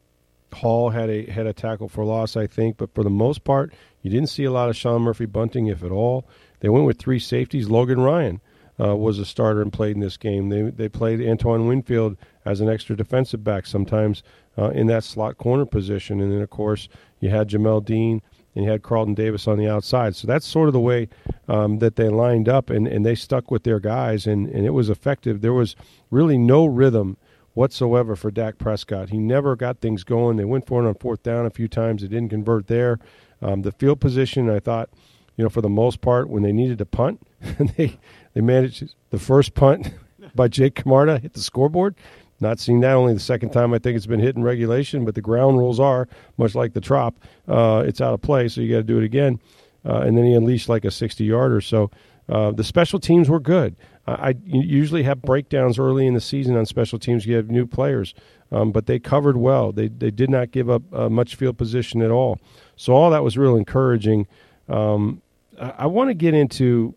Hall 0.52 0.90
had 0.90 1.10
a 1.10 1.32
had 1.32 1.48
a 1.48 1.54
tackle 1.54 1.88
for 1.88 2.04
loss, 2.04 2.36
I 2.36 2.46
think, 2.46 2.76
but 2.76 2.94
for 2.94 3.06
the 3.06 3.10
most 3.10 3.46
part, 3.46 3.74
you 4.02 4.12
didn't 4.12 4.28
see 4.28 4.44
a 4.44 4.52
lot 4.52 4.68
of 4.68 4.76
Sean 4.76 5.02
Murphy-Bunting, 5.02 5.68
if 5.68 5.82
at 5.82 5.92
all. 5.92 6.28
They 6.60 6.68
went 6.68 6.86
with 6.86 7.00
three 7.00 7.20
safeties. 7.20 7.70
Logan 7.70 8.02
Ryan 8.02 8.42
uh, 8.78 8.94
was 8.98 9.18
a 9.18 9.26
starter 9.26 9.62
and 9.62 9.72
played 9.72 9.96
in 9.96 10.02
this 10.02 10.18
game. 10.18 10.50
They 10.50 10.64
they 10.64 10.90
played 10.90 11.26
Antoine 11.26 11.68
Winfield 11.68 12.18
as 12.44 12.60
an 12.60 12.68
extra 12.68 12.98
defensive 12.98 13.46
back 13.46 13.66
sometimes 13.66 14.24
uh, 14.58 14.72
in 14.72 14.88
that 14.88 15.06
slot 15.06 15.38
corner 15.38 15.66
position, 15.66 16.20
and 16.20 16.34
then 16.34 16.42
of 16.42 16.50
course 16.50 16.90
you 17.22 17.30
had 17.30 17.48
Jamel 17.48 17.86
Dean 17.86 18.22
and 18.58 18.66
you 18.66 18.72
had 18.72 18.82
Carlton 18.82 19.14
Davis 19.14 19.48
on 19.48 19.60
the 19.60 19.70
outside. 19.70 20.16
So 20.16 20.26
that's 20.26 20.46
sort 20.46 20.68
of 20.68 20.74
the 20.74 20.80
way 20.80 21.10
um, 21.48 21.78
that 21.78 21.96
they 21.96 22.10
lined 22.10 22.50
up, 22.50 22.72
and, 22.72 22.88
and 22.88 23.06
they 23.06 23.14
stuck 23.14 23.52
with 23.52 23.62
their 23.62 23.80
guys, 23.80 24.26
and, 24.26 24.48
and 24.48 24.66
it 24.66 24.72
was 24.72 24.90
effective. 24.90 25.42
There 25.42 25.54
was 25.54 25.76
really 26.10 26.40
no 26.40 26.66
rhythm 26.66 27.18
whatsoever 27.54 28.16
for 28.16 28.32
Dak 28.32 28.58
Prescott. 28.58 29.12
He 29.12 29.20
never 29.20 29.56
got 29.56 29.80
things 29.80 30.04
going. 30.04 30.38
They 30.38 30.46
went 30.46 30.66
for 30.66 30.84
it 30.84 30.88
on 30.88 30.96
fourth 30.96 31.22
down 31.22 31.46
a 31.46 31.52
few 31.52 31.68
times. 31.68 32.02
They 32.02 32.08
didn't 32.08 32.30
convert 32.30 32.66
there. 32.66 32.98
Um, 33.40 33.62
the 33.62 33.72
field 33.72 34.00
position, 34.00 34.50
I 34.50 34.60
thought, 34.60 34.90
you 35.36 35.44
know, 35.44 35.50
for 35.52 35.62
the 35.62 35.70
most 35.70 36.02
part, 36.02 36.28
when 36.28 36.42
they 36.42 36.52
needed 36.52 36.80
to 36.80 36.86
punt, 36.88 37.22
they 37.78 38.00
they 38.34 38.42
managed 38.42 38.96
the 39.12 39.20
first 39.20 39.54
punt 39.54 39.94
by 40.36 40.48
Jake 40.48 40.74
Camarda 40.74 41.20
hit 41.20 41.34
the 41.34 41.42
scoreboard. 41.42 41.94
Not 42.40 42.60
seen 42.60 42.82
that 42.82 42.94
only 42.94 43.14
the 43.14 43.20
second 43.20 43.50
time 43.50 43.74
I 43.74 43.80
think 43.80 43.98
it's 43.98 44.06
been 44.06 44.20
hit 44.20 44.36
in 44.36 44.44
regulation, 44.44 45.06
but 45.06 45.16
the 45.16 45.22
ground 45.22 45.58
rules 45.58 45.80
are 45.80 46.08
much 46.38 46.54
like 46.54 46.74
the 46.74 46.82
trop. 46.82 47.16
Uh, 47.48 47.84
it's 47.86 48.00
out 48.00 48.14
of 48.14 48.22
play, 48.22 48.48
so 48.48 48.62
you 48.62 48.72
got 48.72 48.78
to 48.78 48.84
do 48.84 48.98
it 49.00 49.04
again. 49.04 49.40
Uh, 49.86 50.02
and 50.02 50.18
then 50.18 50.26
he 50.26 50.34
unleashed 50.34 50.70
like 50.70 50.86
a 50.86 50.92
60 50.92 51.24
yarder. 51.24 51.62
So 51.62 51.90
uh, 52.30 52.52
the 52.52 52.64
special 52.64 53.00
teams 53.00 53.30
were 53.30 53.40
good. 53.40 53.76
I, 54.06 54.12
I, 54.30 54.36
usually 54.46 55.04
have 55.04 55.22
breakdowns 55.22 55.80
early 55.80 56.06
in 56.08 56.14
the 56.14 56.22
season 56.22 56.56
on 56.58 56.66
special 56.66 57.00
teams. 57.00 57.26
You 57.26 57.36
have 57.36 57.50
new 57.50 57.66
players. 57.66 58.14
um, 58.52 58.72
but 58.72 58.86
they 58.86 59.00
covered 59.00 59.38
well. 59.38 59.72
They 59.72 59.88
they 59.88 60.12
did 60.12 60.30
not 60.30 60.52
give 60.52 60.70
up 60.70 60.82
uh, 60.94 61.10
much 61.10 61.36
field 61.36 61.58
position 61.58 62.02
at 62.02 62.12
all. 62.12 62.40
So 62.76 62.94
all 62.94 63.10
that 63.12 63.24
was 63.24 63.38
real 63.38 63.56
encouraging. 63.56 64.28
Um, 64.70 65.22
I, 65.60 65.74
I 65.80 65.86
want 65.88 66.10
to 66.10 66.14
get 66.14 66.34
into 66.34 66.96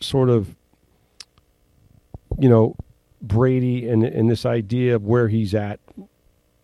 sort 0.00 0.30
of, 0.30 0.54
you 2.38 2.48
know, 2.48 2.76
Brady 3.20 3.88
and 3.88 4.04
and 4.04 4.30
this 4.30 4.46
idea 4.46 4.94
of 4.94 5.04
where 5.04 5.28
he's 5.28 5.54
at, 5.54 5.80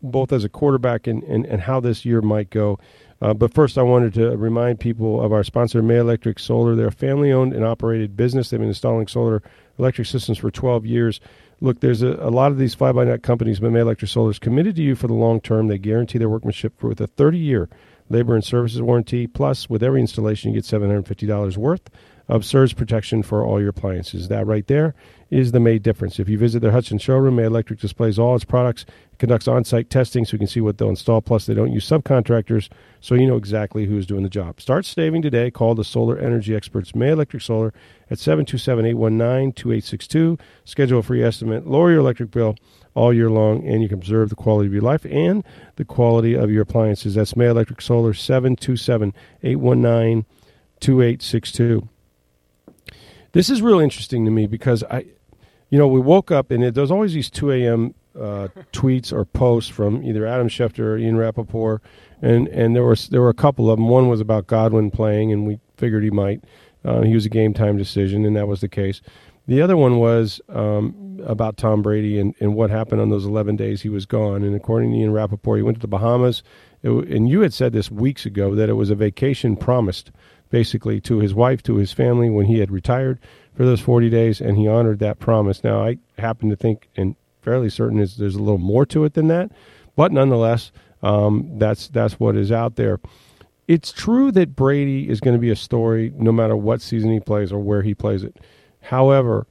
both 0.03 0.33
as 0.33 0.45
a 0.45 0.49
quarterback 0.49 1.07
and 1.07 1.23
and, 1.25 1.47
and 1.47 1.61
how 1.63 1.81
this 1.81 2.05
year 2.05 2.21
might 2.21 2.51
go. 2.51 2.79
Uh, 3.23 3.33
but 3.33 3.55
first, 3.55 3.79
I 3.79 3.83
wanted 3.83 4.13
to 4.15 4.37
remind 4.37 4.81
people 4.81 5.23
of 5.23 5.33
our 5.33 5.45
sponsor, 5.45 5.83
May 5.83 5.97
Electric 5.97 6.39
Solar. 6.39 6.75
They're 6.75 6.89
a 6.89 6.93
family 6.93 7.33
owned 7.33 7.55
and 7.55 7.65
operated 7.65 8.17
business. 8.17 8.51
They've 8.51 8.61
been 8.61 8.69
installing 8.69 9.07
solar 9.07 9.43
electric 9.79 10.07
systems 10.07 10.39
for 10.39 10.51
12 10.51 10.85
years. 10.85 11.21
Look, 11.61 11.81
there's 11.81 12.03
a, 12.03 12.19
a 12.21 12.31
lot 12.31 12.53
of 12.53 12.59
these 12.59 12.75
fly 12.75 12.93
by 12.93 13.05
night 13.05 13.23
companies, 13.23 13.61
but 13.61 13.73
May 13.73 13.81
Electric 13.81 14.11
Solar 14.11 14.31
is 14.31 14.39
committed 14.39 14.77
to 14.77 14.83
you 14.83 14.95
for 14.95 15.07
the 15.07 15.15
long 15.15 15.41
term. 15.41 15.69
They 15.69 15.79
guarantee 15.79 16.19
their 16.19 16.29
workmanship 16.29 16.75
for 16.77 16.89
with 16.89 17.01
a 17.01 17.07
30 17.07 17.39
year 17.39 17.69
labor 18.11 18.35
and 18.35 18.45
services 18.45 18.83
warranty. 18.83 19.27
Plus, 19.27 19.71
with 19.71 19.83
every 19.83 20.01
installation, 20.01 20.53
you 20.53 20.61
get 20.61 20.65
$750 20.65 21.57
worth 21.57 21.89
of 22.29 22.45
surge 22.45 22.77
protection 22.77 23.23
for 23.23 23.45
all 23.45 23.61
your 23.61 23.71
appliances. 23.71 24.29
That 24.29 24.47
right 24.47 24.67
there 24.67 24.95
is 25.31 25.53
the 25.53 25.61
May 25.61 25.79
difference. 25.79 26.19
If 26.19 26.29
you 26.29 26.39
visit 26.39 26.61
their 26.61 26.71
Hudson 26.71 26.99
showroom, 26.99 27.37
May 27.37 27.45
Electric 27.45 27.81
displays 27.81 28.19
all 28.19 28.35
its 28.35 28.45
products, 28.45 28.87
conducts 29.19 29.49
on 29.49 29.65
site 29.65 29.91
testing 29.91 30.25
so 30.25 30.35
you 30.35 30.39
can 30.39 30.47
see 30.47 30.61
what 30.61 30.79
they'll 30.79 30.89
install. 30.89 31.21
Plus, 31.21 31.47
they 31.47 31.55
don't 31.55 31.73
use 31.73 31.89
subcontractors, 31.89 32.69
so 33.01 33.15
you 33.15 33.27
know 33.27 33.37
exactly 33.37 33.87
who's 33.87 34.07
doing 34.07 34.23
the 34.23 34.31
job. 34.31 34.61
Start 34.61 34.87
saving 34.87 35.23
today. 35.23 35.51
Call 35.51 35.75
the 35.75 35.85
solar 35.85 36.19
energy 36.19 36.55
experts, 36.55 36.95
May 36.95 37.11
Electric 37.11 37.43
Solar, 37.43 37.75
at 38.11 38.19
727 38.19 38.87
819 38.87 39.53
2862. 39.53 40.39
Schedule 40.65 41.01
a 41.01 41.03
free 41.03 41.23
estimate. 41.23 41.67
Lower 41.67 41.91
your 41.91 42.01
electric 42.01 42.31
bill 42.31 42.57
all 42.95 43.13
year 43.13 43.31
long, 43.31 43.67
and 43.67 43.83
you 43.83 43.89
can 43.89 43.99
preserve 43.99 44.31
the 44.31 44.37
quality 44.37 44.69
of 44.69 44.73
your 44.73 44.83
life 44.83 45.05
and 45.07 45.45
the 45.77 45.85
quality 45.85 46.35
of 46.35 46.51
your 46.51 46.63
appliances. 46.63 47.17
That's 47.17 47.37
May 47.37 47.47
Electric 47.47 47.83
Solar, 47.83 48.15
727 48.15 49.13
819 49.43 50.25
2862. 50.81 51.89
This 53.35 53.51
is 53.51 53.61
real 53.61 53.81
interesting 53.81 54.25
to 54.27 54.31
me 54.31 54.47
because 54.47 54.85
I, 54.85 55.07
you 55.69 55.77
know, 55.77 55.89
we 55.89 55.99
woke 55.99 56.31
up 56.31 56.53
and 56.53 56.63
it, 56.63 56.75
there's 56.75 56.93
always 56.93 57.15
these 57.15 57.29
2 57.29 57.51
a.m. 57.51 57.95
Uh, 58.15 58.47
tweets 58.73 59.13
or 59.13 59.25
posts 59.25 59.69
from 59.69 60.05
either 60.05 60.25
Adam 60.25 60.49
Schefter 60.49 60.85
or 60.85 60.97
Ian 60.97 61.17
Rapoport, 61.17 61.83
and 62.23 62.47
and 62.47 62.77
there 62.77 62.85
was 62.85 63.09
there 63.09 63.21
were 63.21 63.29
a 63.29 63.35
couple 63.35 63.69
of 63.69 63.77
them. 63.77 63.89
One 63.89 64.09
was 64.09 64.21
about 64.21 64.47
Godwin 64.47 64.93
playing, 64.93 65.33
and 65.33 65.49
we 65.49 65.59
figured 65.77 66.05
he 66.05 66.11
might. 66.11 66.45
Uh, 66.85 67.01
he 67.01 67.13
was 67.13 67.27
a 67.27 67.29
game 67.29 67.53
time 67.53 67.77
decision, 67.77 68.25
and 68.25 68.37
that 68.37 68.47
was 68.47 68.61
the 68.61 68.69
case. 68.69 69.01
The 69.49 69.61
other 69.61 69.77
one 69.77 69.99
was 69.99 70.41
um, 70.49 71.21
about 71.27 71.57
Tom 71.57 71.83
Brady 71.83 72.21
and, 72.21 72.35
and 72.39 72.55
what 72.55 72.71
happened 72.71 73.01
on 73.01 73.11
those 73.11 73.27
11 73.27 73.57
days 73.57 73.83
he 73.83 73.89
was 73.89 74.07
gone. 74.07 74.43
And 74.43 74.55
according 74.55 74.93
to 74.93 74.99
Ian 74.99 75.13
Rapoport, 75.13 75.59
he 75.59 75.63
went 75.63 75.77
to 75.77 75.81
the 75.81 75.89
Bahamas. 75.89 76.43
It, 76.83 76.91
and 76.91 77.29
you 77.29 77.41
had 77.41 77.53
said 77.53 77.73
this 77.73 77.91
weeks 77.91 78.25
ago 78.25 78.55
that 78.55 78.69
it 78.69 78.75
was 78.75 78.91
a 78.91 78.95
vacation 78.95 79.57
promised 79.57 80.13
basically 80.55 81.01
to 81.01 81.19
his 81.19 81.35
wife, 81.35 81.65
to 81.65 81.79
his 81.79 81.91
family 81.91 82.31
when 82.31 82.47
he 82.47 82.61
had 82.61 82.71
retired 82.71 83.19
for 83.57 83.65
those 83.65 83.81
40 83.81 84.09
days, 84.09 84.41
and 84.41 84.57
he 84.57 84.69
honored 84.69 85.01
that 85.01 85.19
promise. 85.19 85.65
Now, 85.65 85.85
I 85.85 85.99
happen 86.17 86.49
to 86.49 86.55
think, 86.55 86.89
and 86.97 87.17
fairly 87.43 87.69
certain, 87.69 87.99
is 87.99 88.19
there's 88.19 88.37
a 88.37 88.41
little 88.41 88.59
more 88.59 88.87
to 88.87 89.03
it 89.03 89.15
than 89.15 89.27
that, 89.27 89.51
but 89.97 90.13
nonetheless, 90.13 90.71
um, 91.03 91.59
that's 91.59 91.89
that's 91.89 92.21
what 92.21 92.37
is 92.37 92.53
out 92.53 92.77
there. 92.77 93.01
It's 93.67 93.91
true 93.91 94.31
that 94.31 94.55
Brady 94.55 95.09
is 95.09 95.19
going 95.19 95.35
to 95.35 95.41
be 95.41 95.51
a 95.51 95.57
story 95.57 96.13
no 96.15 96.31
matter 96.31 96.57
what 96.57 96.81
season 96.81 97.11
he 97.11 97.19
plays 97.19 97.51
or 97.51 97.59
where 97.59 97.83
he 97.83 97.93
plays 97.93 98.23
it. 98.23 98.37
However, 98.81 99.49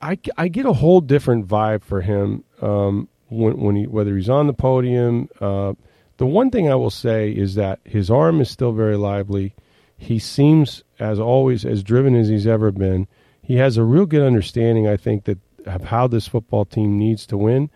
I, 0.00 0.18
I 0.38 0.48
get 0.48 0.64
a 0.64 0.72
whole 0.72 1.02
different 1.02 1.46
vibe 1.46 1.84
for 1.84 2.00
him 2.00 2.44
um, 2.62 3.10
when, 3.28 3.60
when 3.60 3.76
he 3.76 3.86
whether 3.86 4.16
he's 4.16 4.30
on 4.30 4.46
the 4.46 4.54
podium. 4.54 5.28
Uh, 5.38 5.74
the 6.20 6.26
one 6.26 6.50
thing 6.50 6.70
I 6.70 6.74
will 6.74 6.90
say 6.90 7.30
is 7.30 7.54
that 7.54 7.80
his 7.82 8.10
arm 8.10 8.42
is 8.42 8.50
still 8.50 8.72
very 8.72 8.98
lively. 8.98 9.54
He 9.96 10.18
seems, 10.18 10.84
as 10.98 11.18
always, 11.18 11.64
as 11.64 11.82
driven 11.82 12.14
as 12.14 12.28
he's 12.28 12.46
ever 12.46 12.70
been. 12.70 13.08
He 13.42 13.56
has 13.56 13.78
a 13.78 13.84
real 13.84 14.04
good 14.04 14.20
understanding, 14.20 14.86
I 14.86 14.98
think, 14.98 15.24
that 15.24 15.38
of 15.64 15.84
how 15.84 16.08
this 16.08 16.28
football 16.28 16.66
team 16.66 16.98
needs 16.98 17.24
to 17.28 17.38
win 17.38 17.70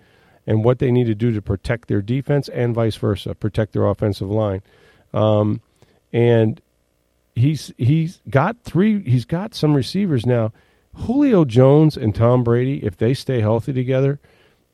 and 0.47 0.63
what 0.63 0.79
they 0.79 0.93
need 0.93 1.07
to 1.07 1.15
do 1.15 1.33
to 1.33 1.41
protect 1.41 1.89
their 1.89 2.03
defense 2.03 2.51
and 2.51 2.75
vice 2.75 2.97
versa, 2.97 3.35
protect 3.35 3.73
their 3.73 3.87
offensive 3.87 4.29
line. 4.29 4.61
Um, 5.15 5.63
and 6.13 6.61
he's 7.35 7.73
he's 7.79 8.21
got 8.29 8.63
three. 8.63 9.03
He's 9.05 9.25
got 9.25 9.55
some 9.55 9.73
receivers 9.73 10.27
now. 10.27 10.53
Julio 10.95 11.47
Jones 11.47 11.97
and 11.97 12.15
Tom 12.15 12.45
Brady, 12.45 12.85
if 12.85 12.99
they 12.99 13.15
stay 13.15 13.41
healthy 13.41 13.73
together, 13.73 14.21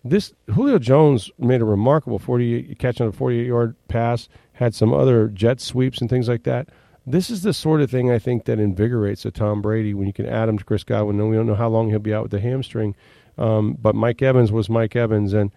this 0.04 0.32
Julio 0.54 0.78
Jones 0.78 1.30
made 1.38 1.60
a 1.60 1.64
remarkable 1.64 2.18
48 2.18 2.78
catch 2.78 3.00
on 3.00 3.08
a 3.08 3.12
48 3.12 3.46
yard 3.46 3.76
pass, 3.88 4.28
had 4.54 4.74
some 4.74 4.94
other 4.94 5.28
jet 5.28 5.60
sweeps 5.60 6.00
and 6.00 6.08
things 6.08 6.28
like 6.28 6.44
that. 6.44 6.68
This 7.06 7.30
is 7.30 7.42
the 7.42 7.52
sort 7.52 7.80
of 7.80 7.90
thing 7.90 8.10
I 8.10 8.18
think 8.18 8.44
that 8.44 8.58
invigorates 8.58 9.24
a 9.24 9.30
Tom 9.30 9.62
Brady 9.62 9.94
when 9.94 10.06
you 10.06 10.12
can 10.12 10.26
add 10.26 10.48
him 10.48 10.58
to 10.58 10.64
Chris 10.64 10.84
Godwin. 10.84 11.18
And 11.18 11.30
we 11.30 11.36
don't 11.36 11.46
know 11.46 11.54
how 11.54 11.68
long 11.68 11.90
he'll 11.90 11.98
be 11.98 12.14
out 12.14 12.22
with 12.22 12.30
the 12.30 12.40
hamstring, 12.40 12.94
um, 13.36 13.76
but 13.80 13.94
Mike 13.94 14.22
Evans 14.22 14.52
was 14.52 14.68
Mike 14.68 14.96
Evans, 14.96 15.32
and 15.32 15.50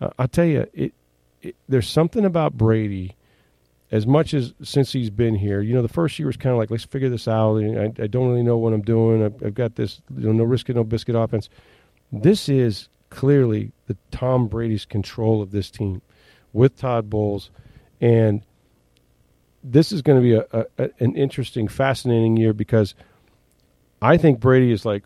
uh, 0.00 0.10
I'll 0.18 0.28
tell 0.28 0.46
you, 0.46 0.66
it, 0.72 0.94
it, 1.42 1.56
there's 1.68 1.88
something 1.88 2.24
about 2.24 2.56
Brady. 2.56 3.16
As 3.92 4.04
much 4.04 4.34
as 4.34 4.52
since 4.64 4.92
he's 4.92 5.10
been 5.10 5.36
here, 5.36 5.60
you 5.60 5.72
know, 5.72 5.80
the 5.80 5.88
first 5.88 6.18
year 6.18 6.26
was 6.26 6.36
kind 6.36 6.52
of 6.52 6.58
like, 6.58 6.72
let's 6.72 6.84
figure 6.84 7.08
this 7.08 7.28
out. 7.28 7.58
I, 7.58 7.92
I 8.02 8.06
don't 8.08 8.28
really 8.28 8.42
know 8.42 8.58
what 8.58 8.72
I'm 8.72 8.82
doing. 8.82 9.24
I've, 9.24 9.40
I've 9.44 9.54
got 9.54 9.76
this, 9.76 10.02
you 10.16 10.26
know, 10.26 10.32
no 10.32 10.42
risk 10.42 10.68
it, 10.68 10.74
no 10.74 10.82
biscuit 10.82 11.14
offense. 11.14 11.48
This 12.10 12.48
is 12.48 12.88
clearly 13.10 13.72
the 13.86 13.96
Tom 14.10 14.48
Brady's 14.48 14.84
control 14.84 15.42
of 15.42 15.50
this 15.50 15.70
team 15.70 16.02
with 16.52 16.76
Todd 16.76 17.10
Bowles, 17.10 17.50
and 18.00 18.42
this 19.62 19.92
is 19.92 20.02
going 20.02 20.18
to 20.18 20.22
be 20.22 20.34
a, 20.34 20.66
a, 20.78 20.90
an 21.00 21.14
interesting, 21.16 21.68
fascinating 21.68 22.36
year 22.36 22.52
because 22.52 22.94
I 24.00 24.16
think 24.16 24.40
Brady 24.40 24.72
is 24.72 24.84
like 24.84 25.04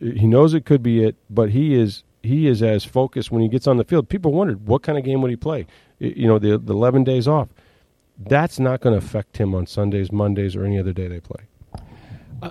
he 0.00 0.26
knows 0.26 0.54
it 0.54 0.64
could 0.64 0.82
be 0.82 1.04
it, 1.04 1.16
but 1.28 1.50
he 1.50 1.74
is 1.74 2.04
he 2.22 2.46
is 2.46 2.62
as 2.62 2.84
focused 2.84 3.30
when 3.30 3.42
he 3.42 3.48
gets 3.48 3.66
on 3.66 3.76
the 3.76 3.84
field. 3.84 4.08
People 4.08 4.32
wondered 4.32 4.66
what 4.66 4.82
kind 4.82 4.98
of 4.98 5.04
game 5.04 5.20
would 5.22 5.30
he 5.30 5.36
play. 5.36 5.66
You 5.98 6.26
know, 6.26 6.38
the, 6.38 6.58
the 6.58 6.72
eleven 6.72 7.04
days 7.04 7.28
off. 7.28 7.48
That's 8.18 8.58
not 8.58 8.80
going 8.80 8.98
to 8.98 9.04
affect 9.04 9.38
him 9.38 9.54
on 9.54 9.66
Sundays, 9.66 10.12
Mondays, 10.12 10.54
or 10.54 10.64
any 10.64 10.78
other 10.78 10.92
day 10.92 11.08
they 11.08 11.20
play. 11.20 11.44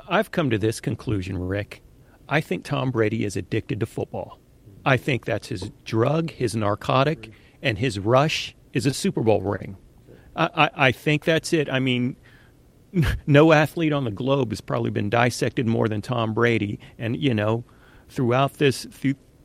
I've 0.08 0.32
come 0.32 0.50
to 0.50 0.58
this 0.58 0.80
conclusion, 0.80 1.38
Rick. 1.38 1.82
I 2.30 2.42
think 2.42 2.64
Tom 2.64 2.92
Brady 2.92 3.26
is 3.26 3.36
addicted 3.36 3.80
to 3.80 3.86
football. 3.86 4.40
I 4.86 4.98
think 4.98 5.26
that's 5.26 5.48
his 5.48 5.72
drug, 5.84 6.32
his 6.32 6.56
narcotic, 6.56 7.32
and 7.62 7.78
his 7.78 8.00
rush 8.00 8.56
is 8.72 8.86
a 8.86 8.94
Super 8.94 9.22
Bowl 9.22 9.42
ring. 9.42 9.78
I, 10.36 10.50
I, 10.56 10.70
I 10.88 10.92
think 10.92 11.26
that's 11.26 11.52
it. 11.52 11.70
I 11.70 11.80
mean, 11.80 12.16
no 13.28 13.52
athlete 13.52 13.92
on 13.92 14.04
the 14.06 14.12
globe 14.12 14.52
has 14.52 14.62
probably 14.62 14.92
been 14.92 15.10
dissected 15.10 15.68
more 15.68 15.88
than 15.88 16.02
Tom 16.02 16.34
Brady. 16.34 16.80
And, 16.98 17.18
you 17.18 17.34
know, 17.34 17.64
throughout 18.08 18.54
this, 18.54 18.88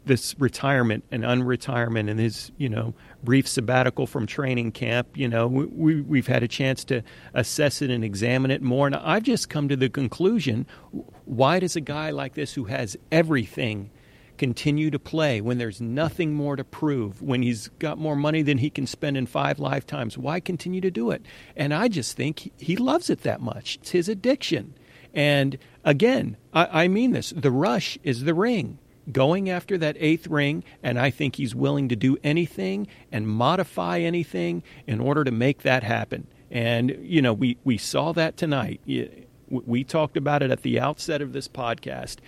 this 0.06 0.38
retirement 0.38 1.04
and 1.10 1.24
unretirement 1.24 2.10
and 2.10 2.20
his, 2.20 2.52
you 2.56 2.68
know, 2.68 2.94
brief 3.22 3.48
sabbatical 3.48 4.06
from 4.06 4.26
training 4.26 4.72
camp, 4.72 5.08
you 5.16 5.28
know, 5.28 5.46
we, 5.46 6.00
we've 6.00 6.26
had 6.26 6.42
a 6.42 6.48
chance 6.48 6.84
to 6.84 7.02
assess 7.32 7.82
it 7.82 7.90
and 7.90 8.04
examine 8.04 8.50
it 8.50 8.62
more. 8.62 8.86
And 8.86 8.96
I've 8.96 9.22
just 9.22 9.48
come 9.48 9.68
to 9.68 9.76
the 9.76 9.88
conclusion 9.88 10.66
why 11.24 11.58
does 11.58 11.76
a 11.76 11.80
guy 11.80 12.10
like 12.10 12.34
this 12.34 12.54
who 12.54 12.64
has 12.64 12.96
everything 13.10 13.90
continue 14.36 14.90
to 14.90 14.98
play 14.98 15.40
when 15.40 15.58
there's 15.58 15.80
nothing 15.80 16.34
more 16.34 16.56
to 16.56 16.64
prove, 16.64 17.22
when 17.22 17.42
he's 17.42 17.68
got 17.78 17.98
more 17.98 18.16
money 18.16 18.42
than 18.42 18.58
he 18.58 18.68
can 18.68 18.86
spend 18.86 19.16
in 19.16 19.26
five 19.26 19.58
lifetimes? 19.58 20.18
Why 20.18 20.40
continue 20.40 20.80
to 20.80 20.90
do 20.90 21.10
it? 21.10 21.24
And 21.56 21.72
I 21.72 21.88
just 21.88 22.16
think 22.16 22.52
he 22.58 22.76
loves 22.76 23.08
it 23.08 23.22
that 23.22 23.40
much. 23.40 23.78
It's 23.80 23.90
his 23.90 24.08
addiction. 24.08 24.74
And 25.14 25.58
again, 25.84 26.36
I, 26.52 26.84
I 26.84 26.88
mean 26.88 27.12
this 27.12 27.30
the 27.30 27.50
rush 27.50 27.98
is 28.02 28.24
the 28.24 28.34
ring 28.34 28.78
going 29.12 29.50
after 29.50 29.78
that 29.78 29.96
eighth 29.98 30.26
ring, 30.26 30.64
and 30.82 30.98
I 30.98 31.10
think 31.10 31.36
he's 31.36 31.54
willing 31.54 31.88
to 31.88 31.96
do 31.96 32.16
anything 32.24 32.86
and 33.12 33.28
modify 33.28 34.00
anything 34.00 34.62
in 34.86 35.00
order 35.00 35.24
to 35.24 35.30
make 35.30 35.62
that 35.62 35.82
happen. 35.82 36.26
And, 36.50 36.96
you 37.00 37.20
know, 37.20 37.32
we, 37.32 37.58
we 37.64 37.78
saw 37.78 38.12
that 38.12 38.36
tonight. 38.36 38.80
We 39.48 39.84
talked 39.84 40.16
about 40.16 40.42
it 40.42 40.50
at 40.50 40.62
the 40.62 40.78
outset 40.80 41.20
of 41.20 41.32
this 41.32 41.48
podcast. 41.48 42.18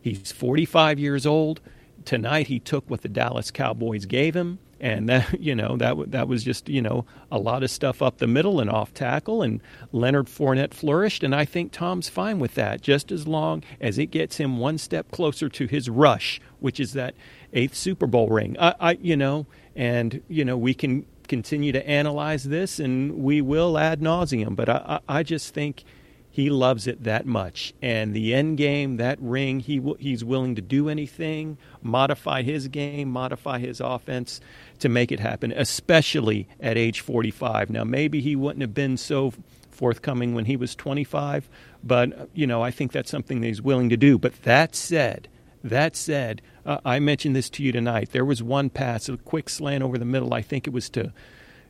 He's 0.00 0.32
45 0.32 0.98
years 0.98 1.26
old. 1.26 1.60
Tonight 2.04 2.48
he 2.48 2.58
took 2.58 2.88
what 2.90 3.02
the 3.02 3.08
Dallas 3.08 3.50
Cowboys 3.50 4.04
gave 4.06 4.34
him 4.34 4.58
and 4.84 5.08
that 5.08 5.40
you 5.40 5.54
know 5.54 5.76
that 5.78 6.12
that 6.12 6.28
was 6.28 6.44
just 6.44 6.68
you 6.68 6.82
know 6.82 7.06
a 7.32 7.38
lot 7.38 7.62
of 7.64 7.70
stuff 7.70 8.02
up 8.02 8.18
the 8.18 8.26
middle 8.26 8.60
and 8.60 8.70
off 8.70 8.92
tackle, 8.94 9.42
and 9.42 9.60
Leonard 9.92 10.26
Fournette 10.26 10.74
flourished, 10.74 11.24
and 11.24 11.34
I 11.34 11.44
think 11.46 11.72
Tom's 11.72 12.08
fine 12.08 12.38
with 12.38 12.54
that, 12.54 12.82
just 12.82 13.10
as 13.10 13.26
long 13.26 13.64
as 13.80 13.98
it 13.98 14.06
gets 14.06 14.36
him 14.36 14.58
one 14.58 14.78
step 14.78 15.10
closer 15.10 15.48
to 15.48 15.66
his 15.66 15.88
rush, 15.88 16.40
which 16.60 16.78
is 16.78 16.92
that 16.92 17.14
eighth 17.54 17.74
Super 17.74 18.06
Bowl 18.06 18.28
ring. 18.28 18.56
I, 18.60 18.74
I 18.78 18.90
you 19.00 19.16
know, 19.16 19.46
and 19.74 20.20
you 20.28 20.44
know 20.44 20.56
we 20.58 20.74
can 20.74 21.06
continue 21.28 21.72
to 21.72 21.88
analyze 21.88 22.44
this, 22.44 22.78
and 22.78 23.24
we 23.24 23.40
will 23.40 23.78
ad 23.78 24.00
nauseum, 24.00 24.54
but 24.54 24.68
I, 24.68 25.00
I, 25.08 25.20
I 25.20 25.22
just 25.22 25.54
think 25.54 25.84
He 26.30 26.50
loves 26.50 26.88
it 26.88 27.04
that 27.04 27.26
much, 27.26 27.74
and 27.80 28.12
the 28.12 28.34
end 28.34 28.58
game, 28.58 28.96
that 28.96 29.18
ring, 29.20 29.60
he 29.60 29.80
he's 30.00 30.24
willing 30.24 30.56
to 30.56 30.62
do 30.62 30.88
anything, 30.88 31.58
modify 31.80 32.42
his 32.42 32.66
game, 32.66 33.08
modify 33.08 33.60
his 33.60 33.80
offense 33.80 34.40
to 34.80 34.88
make 34.88 35.12
it 35.12 35.20
happen. 35.20 35.52
Especially 35.52 36.48
at 36.60 36.76
age 36.76 37.00
45. 37.00 37.70
Now, 37.70 37.84
maybe 37.84 38.20
he 38.20 38.36
wouldn't 38.36 38.62
have 38.62 38.74
been 38.74 38.96
so 38.96 39.32
forthcoming 39.70 40.34
when 40.34 40.44
he 40.44 40.56
was 40.56 40.74
25, 40.74 41.48
but 41.82 42.28
you 42.32 42.46
know, 42.46 42.62
I 42.62 42.70
think 42.70 42.92
that's 42.92 43.10
something 43.10 43.40
that 43.40 43.46
he's 43.46 43.60
willing 43.60 43.90
to 43.90 43.96
do. 43.96 44.18
But 44.18 44.42
that 44.44 44.74
said, 44.74 45.28
that 45.62 45.96
said, 45.96 46.40
uh, 46.64 46.78
I 46.84 46.98
mentioned 47.00 47.36
this 47.36 47.50
to 47.50 47.62
you 47.62 47.72
tonight. 47.72 48.10
There 48.12 48.24
was 48.24 48.42
one 48.42 48.70
pass, 48.70 49.08
a 49.08 49.16
quick 49.16 49.48
slant 49.48 49.82
over 49.82 49.98
the 49.98 50.04
middle. 50.04 50.32
I 50.32 50.42
think 50.42 50.66
it 50.66 50.72
was 50.72 50.88
to 50.90 51.12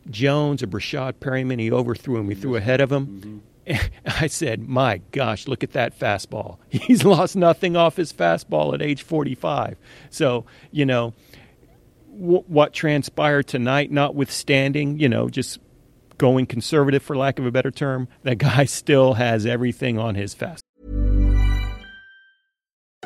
Jones 0.08 0.62
or 0.62 0.66
Breshad 0.66 1.20
Perryman. 1.20 1.58
He 1.58 1.72
overthrew 1.72 2.18
him. 2.18 2.28
He 2.28 2.34
threw 2.34 2.56
ahead 2.56 2.80
of 2.80 2.92
him. 2.92 3.06
Mm-hmm. 3.06 3.38
I 4.22 4.26
said, 4.26 4.68
"My 4.68 5.00
gosh, 5.10 5.48
look 5.48 5.64
at 5.64 5.72
that 5.72 5.98
fastball! 5.98 6.58
He's 6.68 7.04
lost 7.04 7.34
nothing 7.34 7.76
off 7.76 7.96
his 7.96 8.12
fastball 8.12 8.74
at 8.74 8.82
age 8.82 9.02
45." 9.02 9.78
So 10.10 10.44
you 10.70 10.84
know 10.84 11.14
w- 12.18 12.44
what 12.46 12.72
transpired 12.72 13.46
tonight, 13.46 13.90
notwithstanding, 13.90 14.98
you 14.98 15.08
know, 15.08 15.28
just 15.28 15.58
going 16.18 16.46
conservative 16.46 17.02
for 17.02 17.16
lack 17.16 17.38
of 17.38 17.46
a 17.46 17.50
better 17.50 17.70
term, 17.70 18.08
that 18.22 18.36
guy 18.36 18.64
still 18.80 19.14
has 19.14 19.46
everything 19.46 19.98
on 19.98 20.14
his 20.14 20.34
fast. 20.34 20.62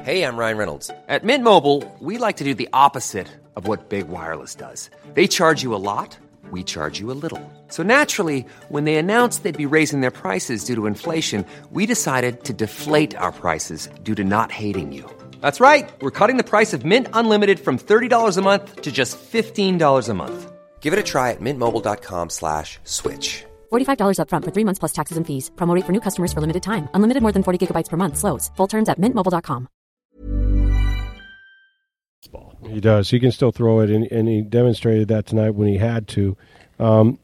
Hey, 0.02 0.22
I'm 0.22 0.36
Ryan 0.36 0.56
Reynolds. 0.56 0.90
At 1.08 1.24
Mint 1.24 1.44
Mobile, 1.44 1.84
we 2.00 2.18
like 2.18 2.36
to 2.36 2.44
do 2.44 2.54
the 2.54 2.68
opposite 2.72 3.28
of 3.56 3.66
what 3.66 3.88
Big 3.88 4.08
Wireless 4.08 4.54
does. 4.54 4.90
They 5.14 5.26
charge 5.26 5.62
you 5.62 5.74
a 5.74 5.82
lot, 5.90 6.16
we 6.50 6.62
charge 6.62 7.00
you 7.00 7.10
a 7.10 7.18
little. 7.20 7.42
So 7.68 7.82
naturally, 7.82 8.46
when 8.68 8.84
they 8.84 8.94
announced 8.94 9.42
they'd 9.42 9.56
be 9.56 9.66
raising 9.66 10.00
their 10.00 10.12
prices 10.12 10.64
due 10.64 10.76
to 10.76 10.86
inflation, 10.86 11.44
we 11.72 11.84
decided 11.84 12.44
to 12.44 12.52
deflate 12.52 13.16
our 13.16 13.32
prices 13.32 13.88
due 14.02 14.14
to 14.14 14.24
not 14.24 14.52
hating 14.52 14.92
you. 14.92 15.17
That's 15.40 15.60
right. 15.60 15.90
We're 16.00 16.10
cutting 16.10 16.38
the 16.38 16.50
price 16.52 16.72
of 16.72 16.86
Mint 16.86 17.08
Unlimited 17.12 17.60
from 17.60 17.78
$30 17.78 18.38
a 18.38 18.42
month 18.42 18.80
to 18.80 18.90
just 18.90 19.18
$15 19.18 20.08
a 20.08 20.14
month. 20.14 20.52
Give 20.80 20.94
it 20.94 20.98
a 20.98 21.02
try 21.02 21.32
at 21.32 21.40
mintmobile.com 21.40 22.30
slash 22.30 22.78
switch. 22.84 23.44
$45 23.70 24.18
upfront 24.20 24.44
for 24.44 24.52
three 24.52 24.64
months 24.64 24.78
plus 24.78 24.92
taxes 24.92 25.18
and 25.18 25.26
fees. 25.26 25.50
Promote 25.56 25.84
for 25.84 25.92
new 25.92 26.00
customers 26.00 26.32
for 26.32 26.40
limited 26.40 26.62
time. 26.62 26.88
Unlimited 26.94 27.22
more 27.22 27.32
than 27.32 27.42
40 27.42 27.66
gigabytes 27.66 27.90
per 27.90 27.98
month. 27.98 28.16
Slows. 28.16 28.50
Full 28.56 28.68
terms 28.68 28.88
at 28.88 28.98
mintmobile.com. 28.98 29.68
He 32.66 32.80
does. 32.80 33.08
He 33.10 33.20
can 33.20 33.32
still 33.32 33.52
throw 33.52 33.80
it, 33.80 33.90
and, 33.90 34.10
and 34.10 34.28
he 34.28 34.42
demonstrated 34.42 35.08
that 35.08 35.26
tonight 35.26 35.50
when 35.50 35.68
he 35.68 35.76
had 35.78 36.08
to. 36.08 36.36
Um, 36.78 37.18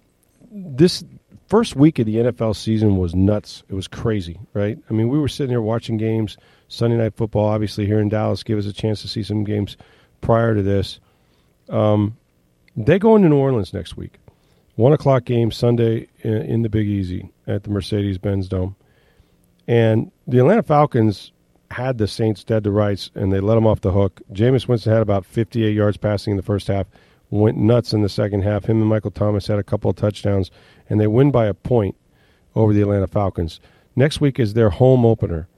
this 0.51 1.05
first 1.49 1.77
week 1.77 1.99
of 1.99 2.07
the 2.07 2.17
NFL 2.17 2.57
season 2.57 2.97
was 2.97 3.15
nuts. 3.15 3.63
It 3.69 3.75
was 3.75 3.89
crazy, 3.89 4.39
right? 4.53 4.79
I 4.89 4.93
mean, 4.93 5.09
we 5.09 5.19
were 5.19 5.29
sitting 5.29 5.51
here 5.51 5.61
watching 5.61 5.97
games, 5.97 6.37
Sunday 6.69 6.97
Night 6.97 7.15
Football, 7.15 7.47
obviously 7.47 7.87
here 7.87 8.01
in 8.01 8.09
Dallas, 8.09 8.43
gave 8.43 8.59
us 8.59 8.67
a 8.67 8.73
chance 8.73 9.03
to 9.03 9.09
see 9.09 9.23
some 9.23 9.45
games 9.45 9.77
prior 10.21 10.55
to 10.55 10.63
this. 10.63 11.01
Um, 11.69 12.17
they 12.77 12.99
go 12.99 13.17
into 13.17 13.29
New 13.29 13.37
Orleans 13.37 13.73
next 13.73 13.97
week. 13.97 14.19
One 14.77 14.93
o'clock 14.93 15.25
game 15.25 15.53
Sunday 15.53 16.09
in, 16.21 16.33
in 16.33 16.63
the 16.63 16.69
Big 16.69 16.89
Easy 16.89 17.31
at 17.47 17.63
the 17.63 17.71
Mercedes 17.71 18.19
Benz 18.19 18.49
Dome. 18.49 18.75
And 19.69 20.11
the 20.27 20.39
Atlanta 20.39 20.63
Falcons 20.63 21.33
had 21.71 21.99
the 21.99 22.07
Saints 22.09 22.45
dead 22.45 22.65
to 22.65 22.71
rights, 22.71 23.11
and 23.15 23.33
they 23.33 23.41
let 23.41 23.55
them 23.55 23.67
off 23.67 23.81
the 23.81 23.93
hook. 23.93 24.21
Jameis 24.33 24.69
Winston 24.69 24.93
had 24.93 25.03
about 25.03 25.25
58 25.25 25.75
yards 25.75 25.97
passing 25.97 26.33
in 26.33 26.37
the 26.37 26.43
first 26.43 26.69
half, 26.69 26.87
went 27.31 27.57
nuts 27.57 27.93
in 27.93 28.03
the 28.03 28.09
second 28.09 28.43
half. 28.43 28.65
Him 28.65 28.81
and 28.81 28.89
Michael 28.89 29.11
Thomas 29.11 29.47
had 29.47 29.59
a 29.59 29.65
couple 29.65 29.91
of 29.91 29.97
touchdowns, 29.97 30.51
and 30.89 31.01
they 31.01 31.07
win 31.07 31.31
by 31.31 31.47
a 31.47 31.55
point 31.55 31.97
over 32.55 32.73
the 32.73 32.83
Atlanta 32.83 33.07
Falcons. 33.07 33.61
Next 33.97 34.21
week 34.21 34.39
is 34.39 34.55
their 34.55 34.71
home 34.71 35.05
opener. 35.05 35.49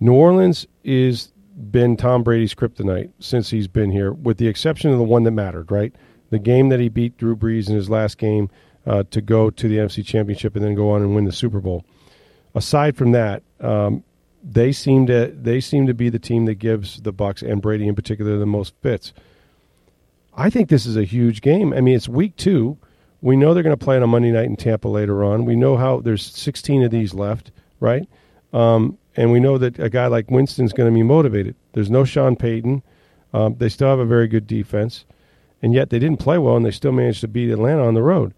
New 0.00 0.12
Orleans 0.12 0.66
is 0.84 1.32
been 1.70 1.96
Tom 1.96 2.22
Brady's 2.22 2.54
kryptonite 2.54 3.10
since 3.18 3.50
he's 3.50 3.68
been 3.68 3.90
here, 3.90 4.12
with 4.12 4.36
the 4.38 4.48
exception 4.48 4.90
of 4.90 4.98
the 4.98 5.04
one 5.04 5.22
that 5.22 5.30
mattered, 5.30 5.70
right? 5.70 5.94
The 6.30 6.38
game 6.38 6.68
that 6.68 6.80
he 6.80 6.88
beat 6.88 7.16
Drew 7.16 7.34
Brees 7.34 7.68
in 7.68 7.74
his 7.74 7.88
last 7.88 8.18
game 8.18 8.50
uh, 8.86 9.04
to 9.10 9.20
go 9.20 9.50
to 9.50 9.68
the 9.68 9.78
NFC 9.78 10.04
Championship 10.04 10.54
and 10.54 10.64
then 10.64 10.74
go 10.74 10.90
on 10.90 11.02
and 11.02 11.14
win 11.14 11.24
the 11.24 11.32
Super 11.32 11.60
Bowl. 11.60 11.84
Aside 12.54 12.96
from 12.96 13.12
that, 13.12 13.42
um, 13.60 14.04
they 14.42 14.70
seem 14.70 15.06
to 15.06 15.34
they 15.36 15.60
seem 15.60 15.86
to 15.86 15.94
be 15.94 16.08
the 16.08 16.18
team 16.18 16.44
that 16.44 16.54
gives 16.54 17.00
the 17.00 17.12
Bucks 17.12 17.42
and 17.42 17.60
Brady 17.60 17.88
in 17.88 17.94
particular 17.94 18.38
the 18.38 18.46
most 18.46 18.74
fits. 18.82 19.12
I 20.34 20.50
think 20.50 20.68
this 20.68 20.86
is 20.86 20.96
a 20.96 21.04
huge 21.04 21.40
game. 21.40 21.72
I 21.72 21.80
mean, 21.80 21.96
it's 21.96 22.08
week 22.08 22.36
two. 22.36 22.76
We 23.22 23.36
know 23.36 23.54
they're 23.54 23.62
going 23.62 23.76
to 23.76 23.84
play 23.84 23.96
on 23.96 24.02
a 24.02 24.06
Monday 24.06 24.30
night 24.30 24.44
in 24.44 24.56
Tampa 24.56 24.88
later 24.88 25.24
on. 25.24 25.46
We 25.46 25.56
know 25.56 25.76
how 25.76 26.00
there's 26.00 26.24
16 26.24 26.84
of 26.84 26.90
these 26.90 27.14
left, 27.14 27.50
right? 27.80 28.06
Um, 28.52 28.98
and 29.16 29.32
we 29.32 29.40
know 29.40 29.58
that 29.58 29.78
a 29.78 29.88
guy 29.88 30.06
like 30.06 30.30
Winston's 30.30 30.72
going 30.72 30.90
to 30.90 30.94
be 30.94 31.02
motivated. 31.02 31.56
There's 31.72 31.90
no 31.90 32.04
Sean 32.04 32.36
Payton. 32.36 32.82
Um, 33.32 33.56
they 33.56 33.68
still 33.68 33.88
have 33.88 33.98
a 33.98 34.04
very 34.04 34.28
good 34.28 34.46
defense, 34.46 35.04
and 35.62 35.72
yet 35.72 35.90
they 35.90 35.98
didn't 35.98 36.20
play 36.20 36.38
well, 36.38 36.56
and 36.56 36.64
they 36.64 36.70
still 36.70 36.92
managed 36.92 37.22
to 37.22 37.28
beat 37.28 37.50
Atlanta 37.50 37.84
on 37.84 37.94
the 37.94 38.02
road. 38.02 38.34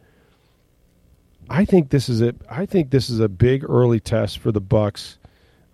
I 1.50 1.64
think 1.64 1.90
this 1.90 2.08
is 2.08 2.20
a 2.20 2.34
I 2.50 2.66
think 2.66 2.90
this 2.90 3.08
is 3.08 3.20
a 3.20 3.28
big 3.28 3.64
early 3.68 4.00
test 4.00 4.38
for 4.38 4.52
the 4.52 4.60
Bucks 4.60 5.18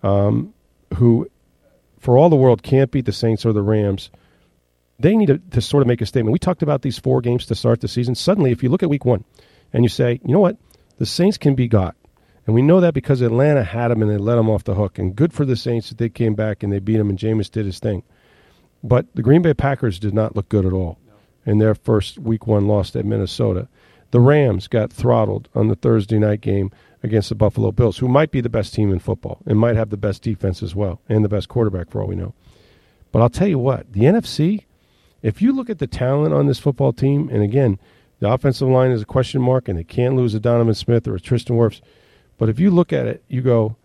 um, 0.03 0.53
who, 0.95 1.29
for 1.99 2.17
all 2.17 2.29
the 2.29 2.35
world, 2.35 2.63
can't 2.63 2.91
beat 2.91 3.05
the 3.05 3.11
Saints 3.11 3.45
or 3.45 3.53
the 3.53 3.61
Rams. 3.61 4.09
They 4.99 5.17
need 5.17 5.27
to, 5.27 5.39
to 5.51 5.61
sort 5.61 5.81
of 5.81 5.87
make 5.87 5.99
a 6.01 6.05
statement. 6.05 6.31
We 6.31 6.39
talked 6.39 6.63
about 6.63 6.81
these 6.81 6.97
four 6.97 7.19
games 7.19 7.45
to 7.47 7.55
start 7.55 7.81
the 7.81 7.89
season. 7.89 8.15
Suddenly, 8.15 8.51
if 8.51 8.63
you 8.63 8.69
look 8.69 8.83
at 8.83 8.89
week 8.89 9.03
one 9.03 9.25
and 9.73 9.83
you 9.83 9.89
say, 9.89 10.21
you 10.23 10.33
know 10.33 10.39
what, 10.39 10.57
the 10.97 11.05
Saints 11.05 11.37
can 11.37 11.55
be 11.55 11.67
got. 11.67 11.95
And 12.45 12.53
we 12.53 12.61
know 12.61 12.79
that 12.79 12.93
because 12.93 13.21
Atlanta 13.21 13.63
had 13.63 13.89
them 13.89 14.01
and 14.01 14.11
they 14.11 14.17
let 14.17 14.35
them 14.35 14.49
off 14.49 14.63
the 14.63 14.75
hook. 14.75 14.99
And 14.99 15.15
good 15.15 15.33
for 15.33 15.45
the 15.45 15.55
Saints 15.55 15.89
that 15.89 15.97
they 15.97 16.09
came 16.09 16.35
back 16.35 16.61
and 16.61 16.71
they 16.71 16.79
beat 16.79 16.97
them 16.97 17.09
and 17.09 17.17
Jameis 17.17 17.49
did 17.49 17.65
his 17.65 17.79
thing. 17.79 18.03
But 18.83 19.07
the 19.15 19.23
Green 19.23 19.41
Bay 19.41 19.53
Packers 19.53 19.97
did 19.97 20.13
not 20.13 20.35
look 20.35 20.47
good 20.49 20.65
at 20.65 20.73
all 20.73 20.99
in 21.45 21.57
their 21.57 21.73
first 21.73 22.19
week 22.19 22.45
one 22.45 22.67
loss 22.67 22.95
at 22.95 23.05
Minnesota. 23.05 23.67
The 24.11 24.19
Rams 24.19 24.67
got 24.67 24.93
throttled 24.93 25.49
on 25.55 25.67
the 25.67 25.75
Thursday 25.75 26.19
night 26.19 26.41
game 26.41 26.71
against 27.01 27.29
the 27.29 27.35
Buffalo 27.35 27.71
Bills, 27.71 27.97
who 27.97 28.07
might 28.07 28.31
be 28.31 28.41
the 28.41 28.49
best 28.49 28.73
team 28.73 28.91
in 28.91 28.99
football 28.99 29.39
and 29.45 29.59
might 29.59 29.75
have 29.75 29.89
the 29.89 29.97
best 29.97 30.21
defense 30.21 30.61
as 30.61 30.75
well 30.75 31.01
and 31.09 31.25
the 31.25 31.29
best 31.29 31.49
quarterback 31.49 31.89
for 31.89 32.01
all 32.01 32.07
we 32.07 32.15
know. 32.15 32.33
But 33.11 33.21
I'll 33.21 33.29
tell 33.29 33.47
you 33.47 33.59
what, 33.59 33.91
the 33.91 34.01
NFC, 34.01 34.65
if 35.21 35.41
you 35.41 35.51
look 35.51 35.69
at 35.69 35.79
the 35.79 35.87
talent 35.87 36.33
on 36.33 36.45
this 36.45 36.59
football 36.59 36.93
team, 36.93 37.29
and 37.31 37.41
again, 37.41 37.79
the 38.19 38.29
offensive 38.29 38.67
line 38.67 38.91
is 38.91 39.01
a 39.01 39.05
question 39.05 39.41
mark, 39.41 39.67
and 39.67 39.77
they 39.77 39.83
can't 39.83 40.15
lose 40.15 40.33
a 40.33 40.39
Donovan 40.39 40.73
Smith 40.73 41.07
or 41.07 41.15
a 41.15 41.19
Tristan 41.19 41.57
Wirfs. 41.57 41.81
But 42.37 42.49
if 42.49 42.59
you 42.59 42.71
look 42.71 42.91
at 42.91 43.07
it, 43.07 43.23
you 43.27 43.41
go, 43.41 43.75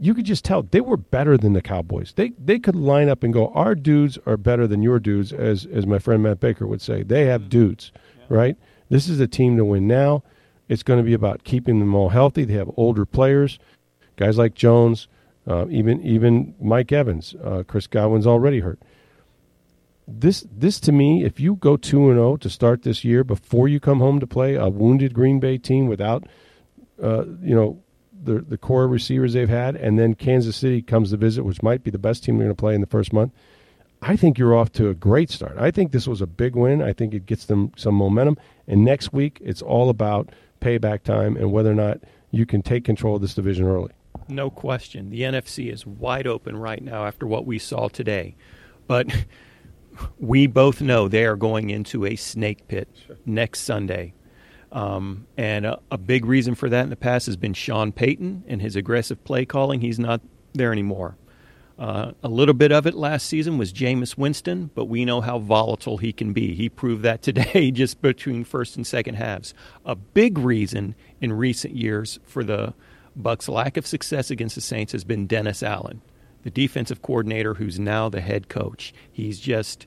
you 0.00 0.14
could 0.14 0.26
just 0.26 0.44
tell 0.44 0.62
they 0.62 0.80
were 0.80 0.96
better 0.96 1.36
than 1.36 1.52
the 1.52 1.62
Cowboys. 1.62 2.12
They 2.14 2.30
they 2.38 2.58
could 2.58 2.76
line 2.76 3.08
up 3.08 3.22
and 3.22 3.32
go, 3.32 3.48
our 3.48 3.74
dudes 3.74 4.18
are 4.26 4.36
better 4.36 4.66
than 4.66 4.82
your 4.82 5.00
dudes, 5.00 5.32
as 5.32 5.66
as 5.66 5.86
my 5.86 5.98
friend 5.98 6.22
Matt 6.22 6.40
Baker 6.40 6.66
would 6.66 6.80
say. 6.80 7.02
They 7.02 7.26
have 7.26 7.42
mm-hmm. 7.42 7.50
dudes, 7.50 7.92
yeah. 8.18 8.24
right? 8.28 8.56
This 8.88 9.08
is 9.08 9.20
a 9.20 9.26
team 9.26 9.56
to 9.56 9.64
win 9.64 9.86
now. 9.86 10.22
It's 10.68 10.82
going 10.82 10.98
to 10.98 11.04
be 11.04 11.14
about 11.14 11.44
keeping 11.44 11.78
them 11.78 11.94
all 11.94 12.10
healthy. 12.10 12.44
They 12.44 12.54
have 12.54 12.70
older 12.76 13.06
players, 13.06 13.58
guys 14.16 14.36
like 14.38 14.54
Jones, 14.54 15.08
uh, 15.46 15.66
even 15.68 16.00
even 16.02 16.54
Mike 16.60 16.92
Evans. 16.92 17.34
Uh, 17.42 17.64
Chris 17.66 17.86
Godwin's 17.86 18.26
already 18.26 18.60
hurt. 18.60 18.78
This 20.06 20.46
this 20.50 20.78
to 20.80 20.92
me, 20.92 21.24
if 21.24 21.40
you 21.40 21.56
go 21.56 21.76
two 21.76 22.08
and 22.08 22.16
zero 22.16 22.32
oh 22.32 22.36
to 22.36 22.48
start 22.48 22.82
this 22.82 23.04
year 23.04 23.24
before 23.24 23.68
you 23.68 23.80
come 23.80 23.98
home 23.98 24.20
to 24.20 24.26
play 24.26 24.54
a 24.54 24.68
wounded 24.68 25.12
Green 25.12 25.40
Bay 25.40 25.58
team 25.58 25.86
without, 25.86 26.24
uh, 27.02 27.24
you 27.42 27.54
know, 27.54 27.82
the 28.22 28.40
the 28.40 28.58
core 28.58 28.88
receivers 28.88 29.32
they've 29.32 29.48
had, 29.48 29.76
and 29.76 29.98
then 29.98 30.14
Kansas 30.14 30.56
City 30.56 30.82
comes 30.82 31.10
to 31.10 31.16
visit, 31.16 31.44
which 31.44 31.62
might 31.62 31.84
be 31.84 31.90
the 31.90 31.98
best 31.98 32.24
team 32.24 32.36
they're 32.36 32.46
going 32.46 32.56
to 32.56 32.60
play 32.60 32.74
in 32.74 32.80
the 32.80 32.86
first 32.86 33.12
month. 33.12 33.32
I 34.00 34.16
think 34.16 34.38
you're 34.38 34.54
off 34.54 34.70
to 34.72 34.88
a 34.88 34.94
great 34.94 35.30
start. 35.30 35.56
I 35.58 35.70
think 35.70 35.92
this 35.92 36.06
was 36.06 36.20
a 36.20 36.26
big 36.26 36.54
win. 36.54 36.82
I 36.82 36.92
think 36.92 37.14
it 37.14 37.26
gets 37.26 37.46
them 37.46 37.72
some 37.76 37.94
momentum. 37.94 38.36
And 38.66 38.84
next 38.84 39.12
week, 39.12 39.38
it's 39.42 39.60
all 39.60 39.90
about 39.90 40.30
payback 40.60 41.02
time 41.02 41.36
and 41.36 41.52
whether 41.52 41.70
or 41.70 41.74
not 41.74 42.00
you 42.30 42.46
can 42.46 42.62
take 42.62 42.84
control 42.84 43.16
of 43.16 43.22
this 43.22 43.34
division 43.34 43.66
early. 43.66 43.92
No 44.28 44.50
question. 44.50 45.10
The 45.10 45.22
NFC 45.22 45.72
is 45.72 45.86
wide 45.86 46.26
open 46.26 46.56
right 46.56 46.82
now 46.82 47.06
after 47.06 47.26
what 47.26 47.46
we 47.46 47.58
saw 47.58 47.88
today. 47.88 48.36
But 48.86 49.12
we 50.18 50.46
both 50.46 50.80
know 50.80 51.08
they 51.08 51.24
are 51.24 51.36
going 51.36 51.70
into 51.70 52.04
a 52.04 52.14
snake 52.14 52.68
pit 52.68 52.88
sure. 53.06 53.16
next 53.26 53.60
Sunday. 53.60 54.14
Um, 54.70 55.26
and 55.36 55.64
a, 55.64 55.78
a, 55.90 55.96
big 55.96 56.26
reason 56.26 56.54
for 56.54 56.68
that 56.68 56.82
in 56.82 56.90
the 56.90 56.96
past 56.96 57.24
has 57.24 57.36
been 57.36 57.54
Sean 57.54 57.90
Payton 57.90 58.44
and 58.46 58.60
his 58.60 58.76
aggressive 58.76 59.24
play 59.24 59.46
calling. 59.46 59.80
He's 59.80 59.98
not 59.98 60.20
there 60.52 60.72
anymore. 60.72 61.16
Uh, 61.78 62.10
a 62.24 62.28
little 62.28 62.54
bit 62.54 62.72
of 62.72 62.86
it 62.86 62.94
last 62.94 63.26
season 63.26 63.56
was 63.56 63.72
Jameis 63.72 64.18
Winston, 64.18 64.70
but 64.74 64.86
we 64.86 65.04
know 65.04 65.20
how 65.20 65.38
volatile 65.38 65.98
he 65.98 66.12
can 66.12 66.32
be. 66.32 66.54
He 66.54 66.68
proved 66.68 67.02
that 67.04 67.22
today 67.22 67.70
just 67.70 68.02
between 68.02 68.44
first 68.44 68.76
and 68.76 68.86
second 68.86 69.14
halves. 69.14 69.54
A 69.84 69.94
big 69.94 70.38
reason 70.38 70.94
in 71.20 71.32
recent 71.32 71.74
years 71.74 72.18
for 72.24 72.42
the 72.42 72.74
Bucks' 73.14 73.48
lack 73.48 73.76
of 73.76 73.86
success 73.86 74.30
against 74.30 74.54
the 74.54 74.60
Saints 74.60 74.92
has 74.92 75.04
been 75.04 75.26
Dennis 75.26 75.62
Allen, 75.62 76.02
the 76.42 76.50
defensive 76.50 77.00
coordinator 77.00 77.54
who's 77.54 77.78
now 77.78 78.08
the 78.08 78.20
head 78.20 78.48
coach. 78.48 78.92
He's 79.10 79.40
just 79.40 79.86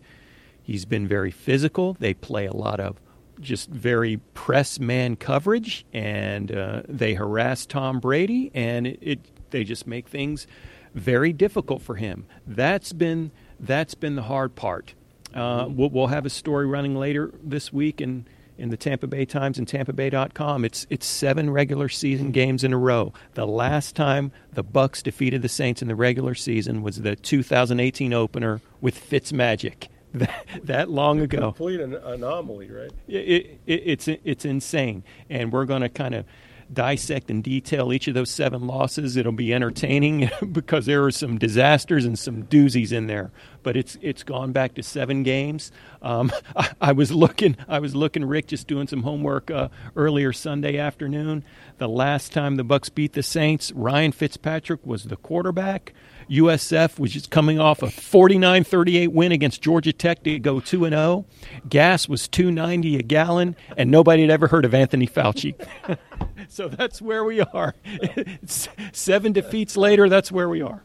he's 0.63 0.85
been 0.85 1.07
very 1.07 1.31
physical. 1.31 1.95
They 1.99 2.13
play 2.13 2.45
a 2.45 2.55
lot 2.55 2.79
of 2.79 2.99
just 3.41 3.69
very 3.69 4.17
press 4.33 4.79
man 4.79 5.15
coverage, 5.15 5.85
and 5.93 6.51
uh, 6.51 6.83
they 6.87 7.13
harass 7.13 7.65
Tom 7.65 7.99
Brady, 7.99 8.51
and 8.53 8.87
it, 8.87 8.99
it 9.01 9.19
they 9.51 9.63
just 9.63 9.85
make 9.85 10.07
things 10.07 10.47
very 10.93 11.33
difficult 11.33 11.81
for 11.81 11.95
him. 11.95 12.25
That's 12.45 12.93
been 12.93 13.31
that's 13.59 13.93
been 13.93 14.15
the 14.15 14.23
hard 14.23 14.55
part. 14.55 14.93
Uh, 15.33 15.67
we'll, 15.69 15.89
we'll, 15.89 16.07
have 16.07 16.25
a 16.25 16.29
story 16.29 16.65
running 16.65 16.95
later 16.95 17.33
this 17.41 17.71
week 17.71 18.01
in, 18.01 18.25
in 18.57 18.69
the 18.69 18.75
Tampa 18.75 19.07
Bay 19.07 19.23
Times 19.23 19.57
and 19.57 19.65
TampaBay.com. 19.65 20.65
It's 20.65 20.85
it's 20.89 21.05
seven 21.05 21.49
regular 21.49 21.87
season 21.87 22.31
games 22.31 22.65
in 22.65 22.73
a 22.73 22.77
row. 22.77 23.13
The 23.35 23.47
last 23.47 23.95
time 23.95 24.33
the 24.51 24.63
Bucks 24.63 25.01
defeated 25.01 25.41
the 25.41 25.49
Saints 25.49 25.81
in 25.81 25.87
the 25.87 25.95
regular 25.95 26.35
season 26.35 26.81
was 26.81 26.97
the 26.97 27.15
2018 27.15 28.13
opener 28.13 28.59
with 28.81 28.99
Fitzmagic. 28.99 29.87
That, 30.21 30.45
that 30.63 30.89
long 30.89 31.21
ago, 31.21 31.53
complete 31.53 31.79
an 31.79 31.93
anomaly, 31.93 32.69
right? 32.69 32.91
It, 33.07 33.61
it, 33.65 33.83
it's 33.85 34.07
it's 34.09 34.43
insane, 34.43 35.05
and 35.29 35.53
we're 35.53 35.63
going 35.63 35.83
to 35.83 35.89
kind 35.89 36.13
of 36.13 36.25
dissect 36.73 37.29
and 37.29 37.43
detail 37.43 37.91
each 37.91 38.07
of 38.07 38.13
those 38.13 38.29
seven 38.29 38.67
losses. 38.67 39.17
It'll 39.17 39.31
be 39.31 39.53
entertaining 39.53 40.29
because 40.51 40.85
there 40.85 41.03
are 41.03 41.11
some 41.11 41.37
disasters 41.37 42.05
and 42.05 42.17
some 42.17 42.43
doozies 42.43 42.91
in 42.91 43.07
there. 43.07 43.31
But 43.63 43.77
it's 43.77 43.97
it's 44.01 44.23
gone 44.23 44.51
back 44.51 44.75
to 44.75 44.83
seven 44.83 45.23
games. 45.23 45.71
Um, 46.01 46.31
I, 46.55 46.69
I, 46.81 46.91
was 46.91 47.11
looking, 47.11 47.57
I 47.67 47.79
was 47.79 47.95
looking, 47.95 48.25
Rick, 48.25 48.47
just 48.47 48.67
doing 48.67 48.87
some 48.87 49.03
homework 49.03 49.51
uh, 49.51 49.69
earlier 49.95 50.33
Sunday 50.33 50.77
afternoon. 50.77 51.43
The 51.77 51.89
last 51.89 52.31
time 52.31 52.55
the 52.55 52.63
Bucks 52.63 52.89
beat 52.89 53.13
the 53.13 53.23
Saints, 53.23 53.71
Ryan 53.73 54.11
Fitzpatrick 54.11 54.85
was 54.85 55.05
the 55.05 55.17
quarterback. 55.17 55.93
USF 56.29 56.99
was 56.99 57.11
just 57.11 57.29
coming 57.29 57.59
off 57.59 57.81
a 57.81 57.87
49-38 57.87 59.09
win 59.09 59.31
against 59.31 59.61
Georgia 59.61 59.93
Tech 59.93 60.23
to 60.23 60.39
go 60.39 60.59
2 60.59 60.85
and 60.85 60.93
0. 60.93 61.25
Gas 61.69 62.07
was 62.07 62.27
290 62.27 62.97
a 62.97 63.03
gallon 63.03 63.55
and 63.77 63.91
nobody 63.91 64.21
had 64.21 64.31
ever 64.31 64.47
heard 64.47 64.65
of 64.65 64.73
Anthony 64.73 65.07
Fauci. 65.07 65.55
so 66.47 66.67
that's 66.67 67.01
where 67.01 67.23
we 67.23 67.41
are. 67.41 67.75
Seven 68.91 69.31
defeats 69.31 69.77
later, 69.77 70.09
that's 70.09 70.31
where 70.31 70.49
we 70.49 70.61
are. 70.61 70.83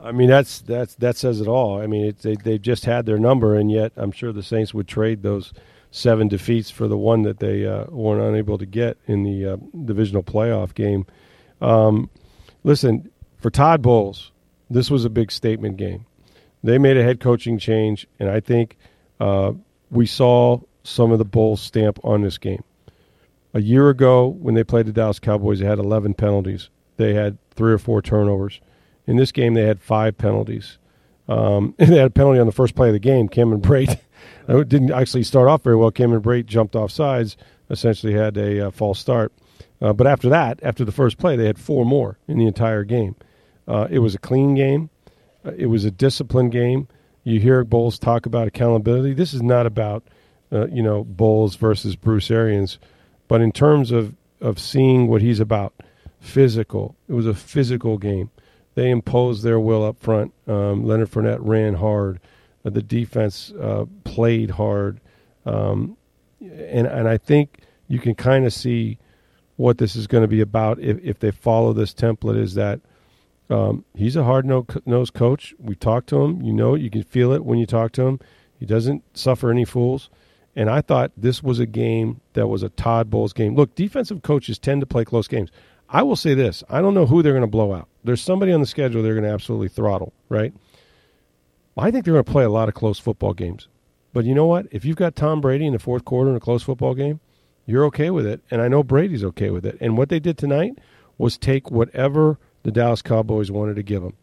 I 0.00 0.12
mean, 0.12 0.28
that's 0.28 0.60
that's 0.60 0.94
that 0.96 1.16
says 1.16 1.40
it 1.40 1.48
all. 1.48 1.80
I 1.80 1.86
mean, 1.86 2.06
it, 2.06 2.18
they 2.20 2.36
they 2.36 2.56
just 2.56 2.84
had 2.84 3.04
their 3.04 3.18
number, 3.18 3.56
and 3.56 3.70
yet 3.70 3.92
I'm 3.96 4.12
sure 4.12 4.32
the 4.32 4.44
Saints 4.44 4.72
would 4.72 4.86
trade 4.86 5.22
those 5.22 5.52
seven 5.90 6.28
defeats 6.28 6.70
for 6.70 6.86
the 6.86 6.96
one 6.96 7.22
that 7.22 7.40
they 7.40 7.66
uh, 7.66 7.84
weren't 7.88 8.22
unable 8.22 8.58
to 8.58 8.66
get 8.66 8.98
in 9.06 9.24
the 9.24 9.54
uh, 9.54 9.56
divisional 9.84 10.22
playoff 10.22 10.74
game. 10.74 11.06
Um, 11.60 12.10
listen, 12.62 13.10
for 13.38 13.50
Todd 13.50 13.82
Bowles, 13.82 14.32
this 14.70 14.90
was 14.90 15.04
a 15.04 15.10
big 15.10 15.30
statement 15.30 15.76
game. 15.76 16.06
They 16.62 16.78
made 16.78 16.96
a 16.96 17.02
head 17.02 17.20
coaching 17.20 17.58
change, 17.58 18.06
and 18.18 18.28
I 18.28 18.40
think 18.40 18.76
uh, 19.20 19.52
we 19.90 20.06
saw 20.06 20.60
some 20.82 21.12
of 21.12 21.18
the 21.18 21.24
Bowles 21.24 21.60
stamp 21.60 21.98
on 22.04 22.22
this 22.22 22.38
game. 22.38 22.64
A 23.54 23.60
year 23.60 23.88
ago, 23.88 24.26
when 24.26 24.54
they 24.54 24.64
played 24.64 24.86
the 24.86 24.92
Dallas 24.92 25.18
Cowboys, 25.18 25.60
they 25.60 25.66
had 25.66 25.78
11 25.78 26.14
penalties. 26.14 26.68
They 26.96 27.14
had 27.14 27.38
three 27.50 27.72
or 27.72 27.78
four 27.78 28.02
turnovers. 28.02 28.60
In 29.06 29.16
this 29.16 29.32
game, 29.32 29.54
they 29.54 29.62
had 29.62 29.80
five 29.80 30.18
penalties. 30.18 30.78
Um, 31.28 31.74
and 31.78 31.88
they 31.92 31.96
had 31.96 32.06
a 32.06 32.10
penalty 32.10 32.40
on 32.40 32.46
the 32.46 32.52
first 32.52 32.74
play 32.74 32.88
of 32.88 32.92
the 32.92 32.98
game. 32.98 33.28
Cameron 33.28 33.60
Brate 33.60 33.98
didn't 34.68 34.92
actually 34.92 35.22
start 35.22 35.48
off 35.48 35.62
very 35.62 35.76
well. 35.76 35.90
Cameron 35.90 36.22
Brate 36.22 36.46
jumped 36.46 36.76
off 36.76 36.90
sides, 36.90 37.36
essentially 37.70 38.14
had 38.14 38.36
a 38.36 38.66
uh, 38.66 38.70
false 38.70 38.98
start. 38.98 39.32
Uh, 39.80 39.92
but 39.92 40.06
after 40.06 40.28
that, 40.28 40.58
after 40.62 40.84
the 40.84 40.92
first 40.92 41.18
play, 41.18 41.36
they 41.36 41.46
had 41.46 41.58
four 41.58 41.84
more 41.86 42.18
in 42.26 42.38
the 42.38 42.46
entire 42.46 42.84
game. 42.84 43.14
Uh, 43.68 43.86
it 43.90 43.98
was 43.98 44.14
a 44.14 44.18
clean 44.18 44.54
game. 44.54 44.88
Uh, 45.44 45.52
it 45.56 45.66
was 45.66 45.84
a 45.84 45.90
disciplined 45.90 46.50
game. 46.50 46.88
You 47.22 47.38
hear 47.38 47.62
Bowles 47.62 47.98
talk 47.98 48.24
about 48.24 48.48
accountability. 48.48 49.12
This 49.12 49.34
is 49.34 49.42
not 49.42 49.66
about, 49.66 50.02
uh, 50.50 50.66
you 50.68 50.82
know, 50.82 51.04
Bowles 51.04 51.56
versus 51.56 51.94
Bruce 51.94 52.30
Arians, 52.30 52.78
but 53.28 53.42
in 53.42 53.52
terms 53.52 53.92
of, 53.92 54.14
of 54.40 54.58
seeing 54.58 55.08
what 55.08 55.20
he's 55.20 55.38
about, 55.38 55.74
physical. 56.18 56.96
It 57.08 57.12
was 57.12 57.26
a 57.26 57.34
physical 57.34 57.98
game. 57.98 58.30
They 58.74 58.90
imposed 58.90 59.42
their 59.42 59.60
will 59.60 59.84
up 59.84 60.00
front. 60.00 60.32
Um, 60.46 60.84
Leonard 60.86 61.10
Fournette 61.10 61.40
ran 61.40 61.74
hard. 61.74 62.20
Uh, 62.64 62.70
the 62.70 62.82
defense 62.82 63.52
uh, 63.60 63.84
played 64.04 64.50
hard. 64.50 65.00
Um, 65.44 65.96
and, 66.40 66.86
and 66.86 67.08
I 67.08 67.18
think 67.18 67.60
you 67.88 67.98
can 67.98 68.14
kind 68.14 68.46
of 68.46 68.52
see 68.52 68.98
what 69.56 69.78
this 69.78 69.96
is 69.96 70.06
going 70.06 70.22
to 70.22 70.28
be 70.28 70.40
about 70.40 70.78
if, 70.78 70.98
if 71.02 71.18
they 71.18 71.32
follow 71.32 71.74
this 71.74 71.92
template 71.92 72.38
is 72.38 72.54
that– 72.54 72.80
um, 73.50 73.84
he's 73.94 74.16
a 74.16 74.24
hard 74.24 74.46
nosed 74.46 75.14
coach. 75.14 75.54
We 75.58 75.74
talked 75.74 76.08
to 76.10 76.22
him. 76.22 76.42
You 76.42 76.52
know. 76.52 76.74
You 76.74 76.90
can 76.90 77.02
feel 77.02 77.32
it 77.32 77.44
when 77.44 77.58
you 77.58 77.66
talk 77.66 77.92
to 77.92 78.02
him. 78.02 78.20
He 78.58 78.66
doesn't 78.66 79.04
suffer 79.16 79.50
any 79.50 79.64
fools. 79.64 80.10
And 80.56 80.68
I 80.68 80.80
thought 80.80 81.12
this 81.16 81.42
was 81.42 81.60
a 81.60 81.66
game 81.66 82.20
that 82.32 82.48
was 82.48 82.64
a 82.64 82.68
Todd 82.70 83.10
Bowles 83.10 83.32
game. 83.32 83.54
Look, 83.54 83.76
defensive 83.76 84.22
coaches 84.22 84.58
tend 84.58 84.80
to 84.80 84.86
play 84.86 85.04
close 85.04 85.28
games. 85.28 85.50
I 85.88 86.02
will 86.02 86.16
say 86.16 86.34
this 86.34 86.64
I 86.68 86.80
don't 86.80 86.94
know 86.94 87.06
who 87.06 87.22
they're 87.22 87.32
going 87.32 87.42
to 87.42 87.46
blow 87.46 87.72
out. 87.72 87.88
There's 88.04 88.20
somebody 88.20 88.52
on 88.52 88.60
the 88.60 88.66
schedule 88.66 89.02
they're 89.02 89.14
going 89.14 89.24
to 89.24 89.30
absolutely 89.30 89.68
throttle, 89.68 90.12
right? 90.28 90.52
I 91.76 91.90
think 91.90 92.04
they're 92.04 92.14
going 92.14 92.24
to 92.24 92.32
play 92.32 92.44
a 92.44 92.50
lot 92.50 92.68
of 92.68 92.74
close 92.74 92.98
football 92.98 93.34
games. 93.34 93.68
But 94.12 94.24
you 94.24 94.34
know 94.34 94.46
what? 94.46 94.66
If 94.72 94.84
you've 94.84 94.96
got 94.96 95.14
Tom 95.14 95.40
Brady 95.40 95.66
in 95.66 95.74
the 95.74 95.78
fourth 95.78 96.04
quarter 96.04 96.30
in 96.30 96.36
a 96.36 96.40
close 96.40 96.62
football 96.62 96.94
game, 96.94 97.20
you're 97.66 97.84
okay 97.84 98.10
with 98.10 98.26
it. 98.26 98.40
And 98.50 98.60
I 98.60 98.68
know 98.68 98.82
Brady's 98.82 99.22
okay 99.24 99.50
with 99.50 99.64
it. 99.64 99.78
And 99.80 99.96
what 99.96 100.08
they 100.08 100.18
did 100.18 100.38
tonight 100.38 100.78
was 101.18 101.38
take 101.38 101.70
whatever 101.70 102.38
the 102.62 102.72
Dallas 102.72 103.02
Cowboys 103.02 103.50
wanted 103.50 103.76
to 103.76 103.82
give 103.82 104.02
them. 104.02 104.14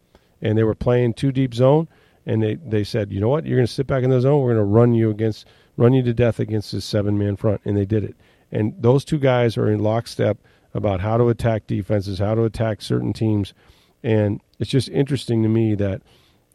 And 0.41 0.58
they 0.58 0.63
were 0.63 0.76
playing 0.76 1.13
two 1.13 1.32
deep 1.32 1.54
zone, 1.54 1.88
and 2.26 2.43
they, 2.43 2.56
they 2.56 2.84
said, 2.84 3.12
you 3.12 3.19
know 3.19 3.30
what, 3.30 3.45
you're 3.45 3.58
going 3.58 3.67
to 3.67 3.74
sit 3.74 3.88
back 3.88 4.04
in 4.04 4.10
the 4.10 4.21
zone. 4.21 4.41
We're 4.41 4.54
going 4.54 4.58
to 4.58 4.63
run 4.63 4.93
you 4.93 5.10
against 5.10 5.45
run 5.78 5.93
you 5.93 6.02
to 6.04 6.13
death 6.13 6.39
against 6.39 6.71
this 6.71 6.86
seven 6.86 7.17
man 7.17 7.36
front, 7.36 7.62
and 7.65 7.76
they 7.76 7.86
did 7.86 8.04
it. 8.04 8.15
And 8.52 8.74
those 8.80 9.04
two 9.04 9.19
guys 9.19 9.58
are 9.58 9.69
in 9.69 9.80
lockstep 9.80 10.38
about 10.74 11.02
how 11.02 11.17
to 11.17 11.30
attack 11.30 11.67
defenses, 11.67 12.19
how 12.19 12.36
to 12.36 12.43
attack 12.43 12.82
certain 12.82 13.13
teams, 13.13 13.54
and 14.04 14.41
it's 14.60 14.69
just 14.69 14.89
interesting 14.89 15.43
to 15.43 15.50
me 15.50 15.76
that 15.76 16.02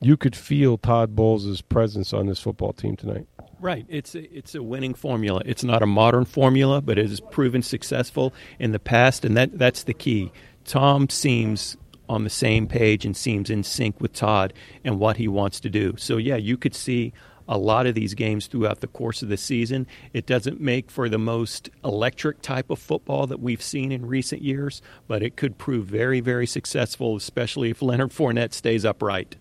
you 0.00 0.16
could 0.16 0.34
feel 0.34 0.78
Todd 0.78 1.14
Bowles' 1.14 1.60
presence 1.60 2.12
on 2.12 2.26
this 2.26 2.40
football 2.40 2.72
team 2.72 2.96
tonight. 2.96 3.26
Right. 3.60 3.84
It's 3.88 4.14
a, 4.14 4.34
it's 4.34 4.54
a 4.54 4.62
winning 4.62 4.94
formula. 4.94 5.42
It's 5.44 5.62
not 5.62 5.82
a 5.82 5.86
modern 5.86 6.24
formula, 6.24 6.80
but 6.80 6.98
it 6.98 7.10
has 7.10 7.20
proven 7.20 7.60
successful 7.60 8.32
in 8.58 8.72
the 8.72 8.78
past, 8.78 9.24
and 9.24 9.36
that, 9.36 9.58
that's 9.58 9.82
the 9.82 9.92
key. 9.92 10.32
Tom 10.64 11.08
seems 11.08 11.76
on 12.08 12.24
the 12.24 12.30
same 12.30 12.66
page 12.66 13.04
and 13.04 13.16
seems 13.16 13.50
in 13.50 13.62
sync 13.62 14.00
with 14.00 14.12
Todd 14.12 14.52
and 14.84 14.98
what 14.98 15.16
he 15.16 15.28
wants 15.28 15.60
to 15.60 15.70
do. 15.70 15.94
So, 15.96 16.16
yeah, 16.16 16.36
you 16.36 16.56
could 16.56 16.74
see 16.74 17.12
a 17.50 17.58
lot 17.58 17.86
of 17.86 17.94
these 17.94 18.14
games 18.14 18.46
throughout 18.46 18.80
the 18.80 18.86
course 18.86 19.22
of 19.22 19.28
the 19.28 19.36
season. 19.36 19.86
It 20.12 20.24
doesn't 20.24 20.60
make 20.60 20.90
for 20.90 21.08
the 21.08 21.18
most 21.18 21.68
electric 21.84 22.42
type 22.42 22.70
of 22.70 22.78
football 22.78 23.26
that 23.26 23.40
we've 23.40 23.62
seen 23.62 23.90
in 23.90 24.06
recent 24.06 24.40
years, 24.42 24.80
but 25.08 25.22
it 25.22 25.36
could 25.36 25.58
prove 25.58 25.86
very, 25.86 26.20
very 26.20 26.46
successful, 26.46 27.16
especially 27.16 27.70
if 27.70 27.82
Leonard 27.82 28.10
Fournette 28.10 28.52
stays 28.52 28.84
upright. 28.84 29.36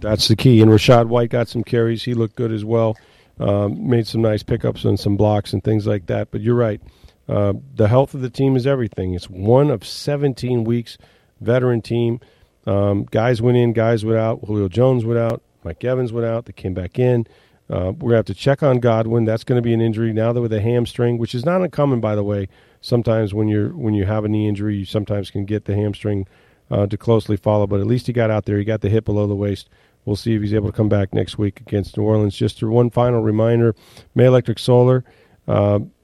That's 0.00 0.28
the 0.28 0.36
key. 0.36 0.60
And 0.60 0.70
Rachaad 0.70 1.06
White 1.06 1.30
got 1.30 1.48
some 1.48 1.64
carries. 1.64 2.04
He 2.04 2.14
looked 2.14 2.36
good 2.36 2.52
as 2.52 2.64
well. 2.64 2.96
Um, 3.40 3.88
made 3.88 4.06
some 4.06 4.22
nice 4.22 4.42
pickups 4.42 4.84
and 4.84 4.98
some 4.98 5.16
blocks 5.16 5.52
and 5.52 5.64
things 5.64 5.86
like 5.86 6.06
that. 6.06 6.30
But 6.30 6.42
you're 6.42 6.54
right. 6.54 6.80
Uh, 7.28 7.54
the 7.74 7.88
health 7.88 8.14
of 8.14 8.20
the 8.20 8.30
team 8.30 8.56
is 8.56 8.66
everything. 8.66 9.14
It's 9.14 9.30
one 9.30 9.70
of 9.70 9.86
17 9.86 10.64
weeks, 10.64 10.98
veteran 11.40 11.80
team. 11.80 12.20
Um, 12.66 13.04
guys 13.04 13.40
went 13.40 13.56
in, 13.56 13.72
guys 13.72 14.04
went 14.04 14.18
out. 14.18 14.40
Julio 14.46 14.68
Jones 14.68 15.04
went 15.04 15.18
out. 15.18 15.42
Mike 15.64 15.82
Evans 15.84 16.12
went 16.12 16.26
out. 16.26 16.46
They 16.46 16.52
came 16.52 16.74
back 16.74 16.98
in. 16.98 17.26
Uh, 17.70 17.92
we're 17.92 18.10
going 18.10 18.10
to 18.10 18.16
have 18.16 18.24
to 18.26 18.34
check 18.34 18.62
on 18.62 18.80
Godwin. 18.80 19.24
That's 19.24 19.44
going 19.44 19.56
to 19.56 19.62
be 19.62 19.72
an 19.72 19.80
injury 19.80 20.12
now 20.12 20.32
that 20.32 20.40
with 20.40 20.52
a 20.52 20.60
hamstring, 20.60 21.18
which 21.18 21.34
is 21.34 21.44
not 21.44 21.62
uncommon, 21.62 22.00
by 22.00 22.14
the 22.14 22.24
way. 22.24 22.48
Sometimes 22.80 23.32
when 23.32 23.48
you're 23.48 23.68
when 23.70 23.94
you 23.94 24.04
have 24.04 24.24
a 24.24 24.28
knee 24.28 24.48
injury, 24.48 24.76
you 24.76 24.84
sometimes 24.84 25.30
can 25.30 25.44
get 25.44 25.64
the 25.64 25.74
hamstring 25.74 26.26
uh, 26.70 26.86
to 26.86 26.96
closely 26.96 27.36
follow. 27.36 27.66
But 27.66 27.80
at 27.80 27.86
least 27.86 28.08
he 28.08 28.12
got 28.12 28.30
out 28.30 28.44
there. 28.44 28.58
He 28.58 28.64
got 28.64 28.80
the 28.80 28.88
hip 28.88 29.04
below 29.04 29.26
the 29.26 29.36
waist. 29.36 29.68
We'll 30.04 30.16
see 30.16 30.34
if 30.34 30.42
he's 30.42 30.52
able 30.52 30.70
to 30.70 30.76
come 30.76 30.88
back 30.88 31.14
next 31.14 31.38
week 31.38 31.60
against 31.60 31.96
New 31.96 32.02
Orleans. 32.02 32.36
Just 32.36 32.62
one 32.62 32.90
final 32.90 33.22
reminder: 33.22 33.74
May 34.14 34.26
Electric 34.26 34.58
Solar. 34.58 35.04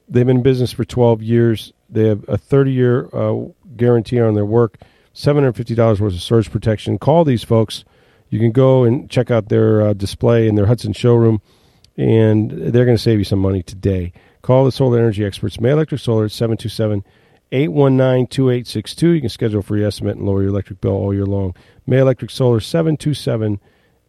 They've 0.08 0.26
been 0.26 0.38
in 0.38 0.42
business 0.42 0.72
for 0.72 0.84
12 0.84 1.22
years. 1.22 1.72
They 1.90 2.08
have 2.08 2.24
a 2.28 2.38
30 2.38 2.72
year 2.72 3.08
uh, 3.12 3.46
guarantee 3.76 4.20
on 4.20 4.34
their 4.34 4.46
work, 4.46 4.78
$750 5.14 6.00
worth 6.00 6.14
of 6.14 6.20
surge 6.22 6.50
protection. 6.50 6.98
Call 6.98 7.24
these 7.24 7.44
folks. 7.44 7.84
You 8.30 8.38
can 8.38 8.52
go 8.52 8.84
and 8.84 9.08
check 9.10 9.30
out 9.30 9.48
their 9.48 9.80
uh, 9.80 9.92
display 9.94 10.48
in 10.48 10.54
their 10.54 10.66
Hudson 10.66 10.92
showroom, 10.92 11.40
and 11.96 12.50
they're 12.50 12.84
going 12.84 12.96
to 12.96 13.02
save 13.02 13.18
you 13.18 13.24
some 13.24 13.38
money 13.38 13.62
today. 13.62 14.12
Call 14.42 14.64
the 14.64 14.72
solar 14.72 14.98
energy 14.98 15.24
experts, 15.24 15.60
May 15.60 15.70
Electric 15.70 16.00
Solar 16.00 16.26
at 16.26 16.32
727 16.32 17.04
819 17.50 18.26
2862. 18.26 19.08
You 19.08 19.20
can 19.20 19.30
schedule 19.30 19.60
a 19.60 19.62
free 19.62 19.84
estimate 19.84 20.16
and 20.16 20.26
lower 20.26 20.42
your 20.42 20.50
electric 20.50 20.80
bill 20.80 20.92
all 20.92 21.14
year 21.14 21.26
long. 21.26 21.54
May 21.86 21.98
Electric 21.98 22.30
Solar 22.30 22.60
727 22.60 23.60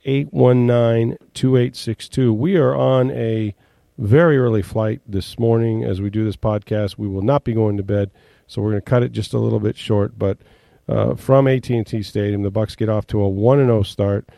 819 0.06 1.18
2862. 1.34 2.34
We 2.34 2.58
are 2.58 2.76
on 2.76 3.12
a 3.12 3.56
very 4.00 4.38
early 4.38 4.62
flight 4.62 5.02
this 5.06 5.38
morning 5.38 5.84
as 5.84 6.02
we 6.02 6.10
do 6.10 6.24
this 6.24 6.38
podcast. 6.38 6.98
We 6.98 7.08
will 7.08 7.22
not 7.22 7.44
be 7.44 7.54
going 7.54 7.78
to 7.78 7.84
bed, 7.84 8.12
so 8.48 8.62
we're 8.62 8.72
going 8.72 8.82
to 8.82 8.90
cut 8.90 9.04
it 9.04 9.12
just 9.12 9.34
a 9.34 9.40
little 9.40 9.60
bit 9.60 9.78
short. 9.78 10.18
But 10.18 10.38
uh, 10.88 11.16
from 11.16 11.48
AT&T 11.48 12.02
Stadium, 12.04 12.42
the 12.42 12.50
Bucks 12.50 12.76
get 12.76 12.90
off 12.90 13.06
to 13.08 13.22
a 13.22 13.30
one 13.30 13.60
and 13.60 13.68
zero 13.68 13.80
oh 13.80 13.84
start, 13.84 14.30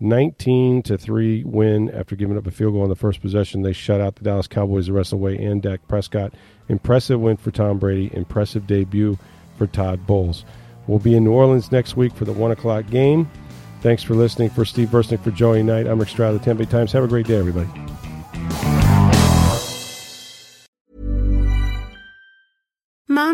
nineteen 0.00 0.82
to 0.82 0.98
three 0.98 1.44
win 1.44 1.90
after 1.90 2.16
giving 2.16 2.36
up 2.36 2.46
a 2.46 2.50
field 2.50 2.74
goal 2.74 2.82
on 2.82 2.88
the 2.88 2.96
first 2.96 3.20
possession. 3.20 3.62
They 3.62 3.72
shut 3.72 4.00
out 4.00 4.16
the 4.16 4.24
Dallas 4.24 4.48
Cowboys 4.48 4.86
the 4.86 4.92
rest 4.92 5.12
of 5.12 5.20
the 5.20 5.24
way 5.24 5.36
and 5.36 5.62
Dak 5.62 5.86
Prescott. 5.86 6.34
Impressive 6.68 7.20
win 7.20 7.36
for 7.36 7.52
Tom 7.52 7.78
Brady. 7.78 8.10
Impressive 8.12 8.66
debut 8.66 9.16
for 9.56 9.68
Todd 9.68 10.06
Bowles. 10.06 10.44
We'll 10.88 10.98
be 10.98 11.14
in 11.14 11.24
New 11.24 11.32
Orleans 11.32 11.70
next 11.72 11.96
week 11.96 12.14
for 12.14 12.26
the 12.26 12.32
1 12.32 12.50
o'clock 12.50 12.90
game. 12.90 13.30
Thanks 13.80 14.02
for 14.02 14.14
listening. 14.14 14.50
For 14.50 14.66
Steve 14.66 14.88
Versnick, 14.88 15.22
for 15.22 15.30
Joey 15.30 15.62
Knight, 15.62 15.86
I'm 15.86 15.98
Rick 15.98 16.10
Stroud 16.10 16.34
of 16.34 16.40
the 16.40 16.44
Tampa 16.44 16.64
Bay 16.64 16.70
Times. 16.70 16.92
Have 16.92 17.04
a 17.04 17.08
great 17.08 17.26
day, 17.26 17.36
everybody. 17.36 17.70
Mom 23.14 23.33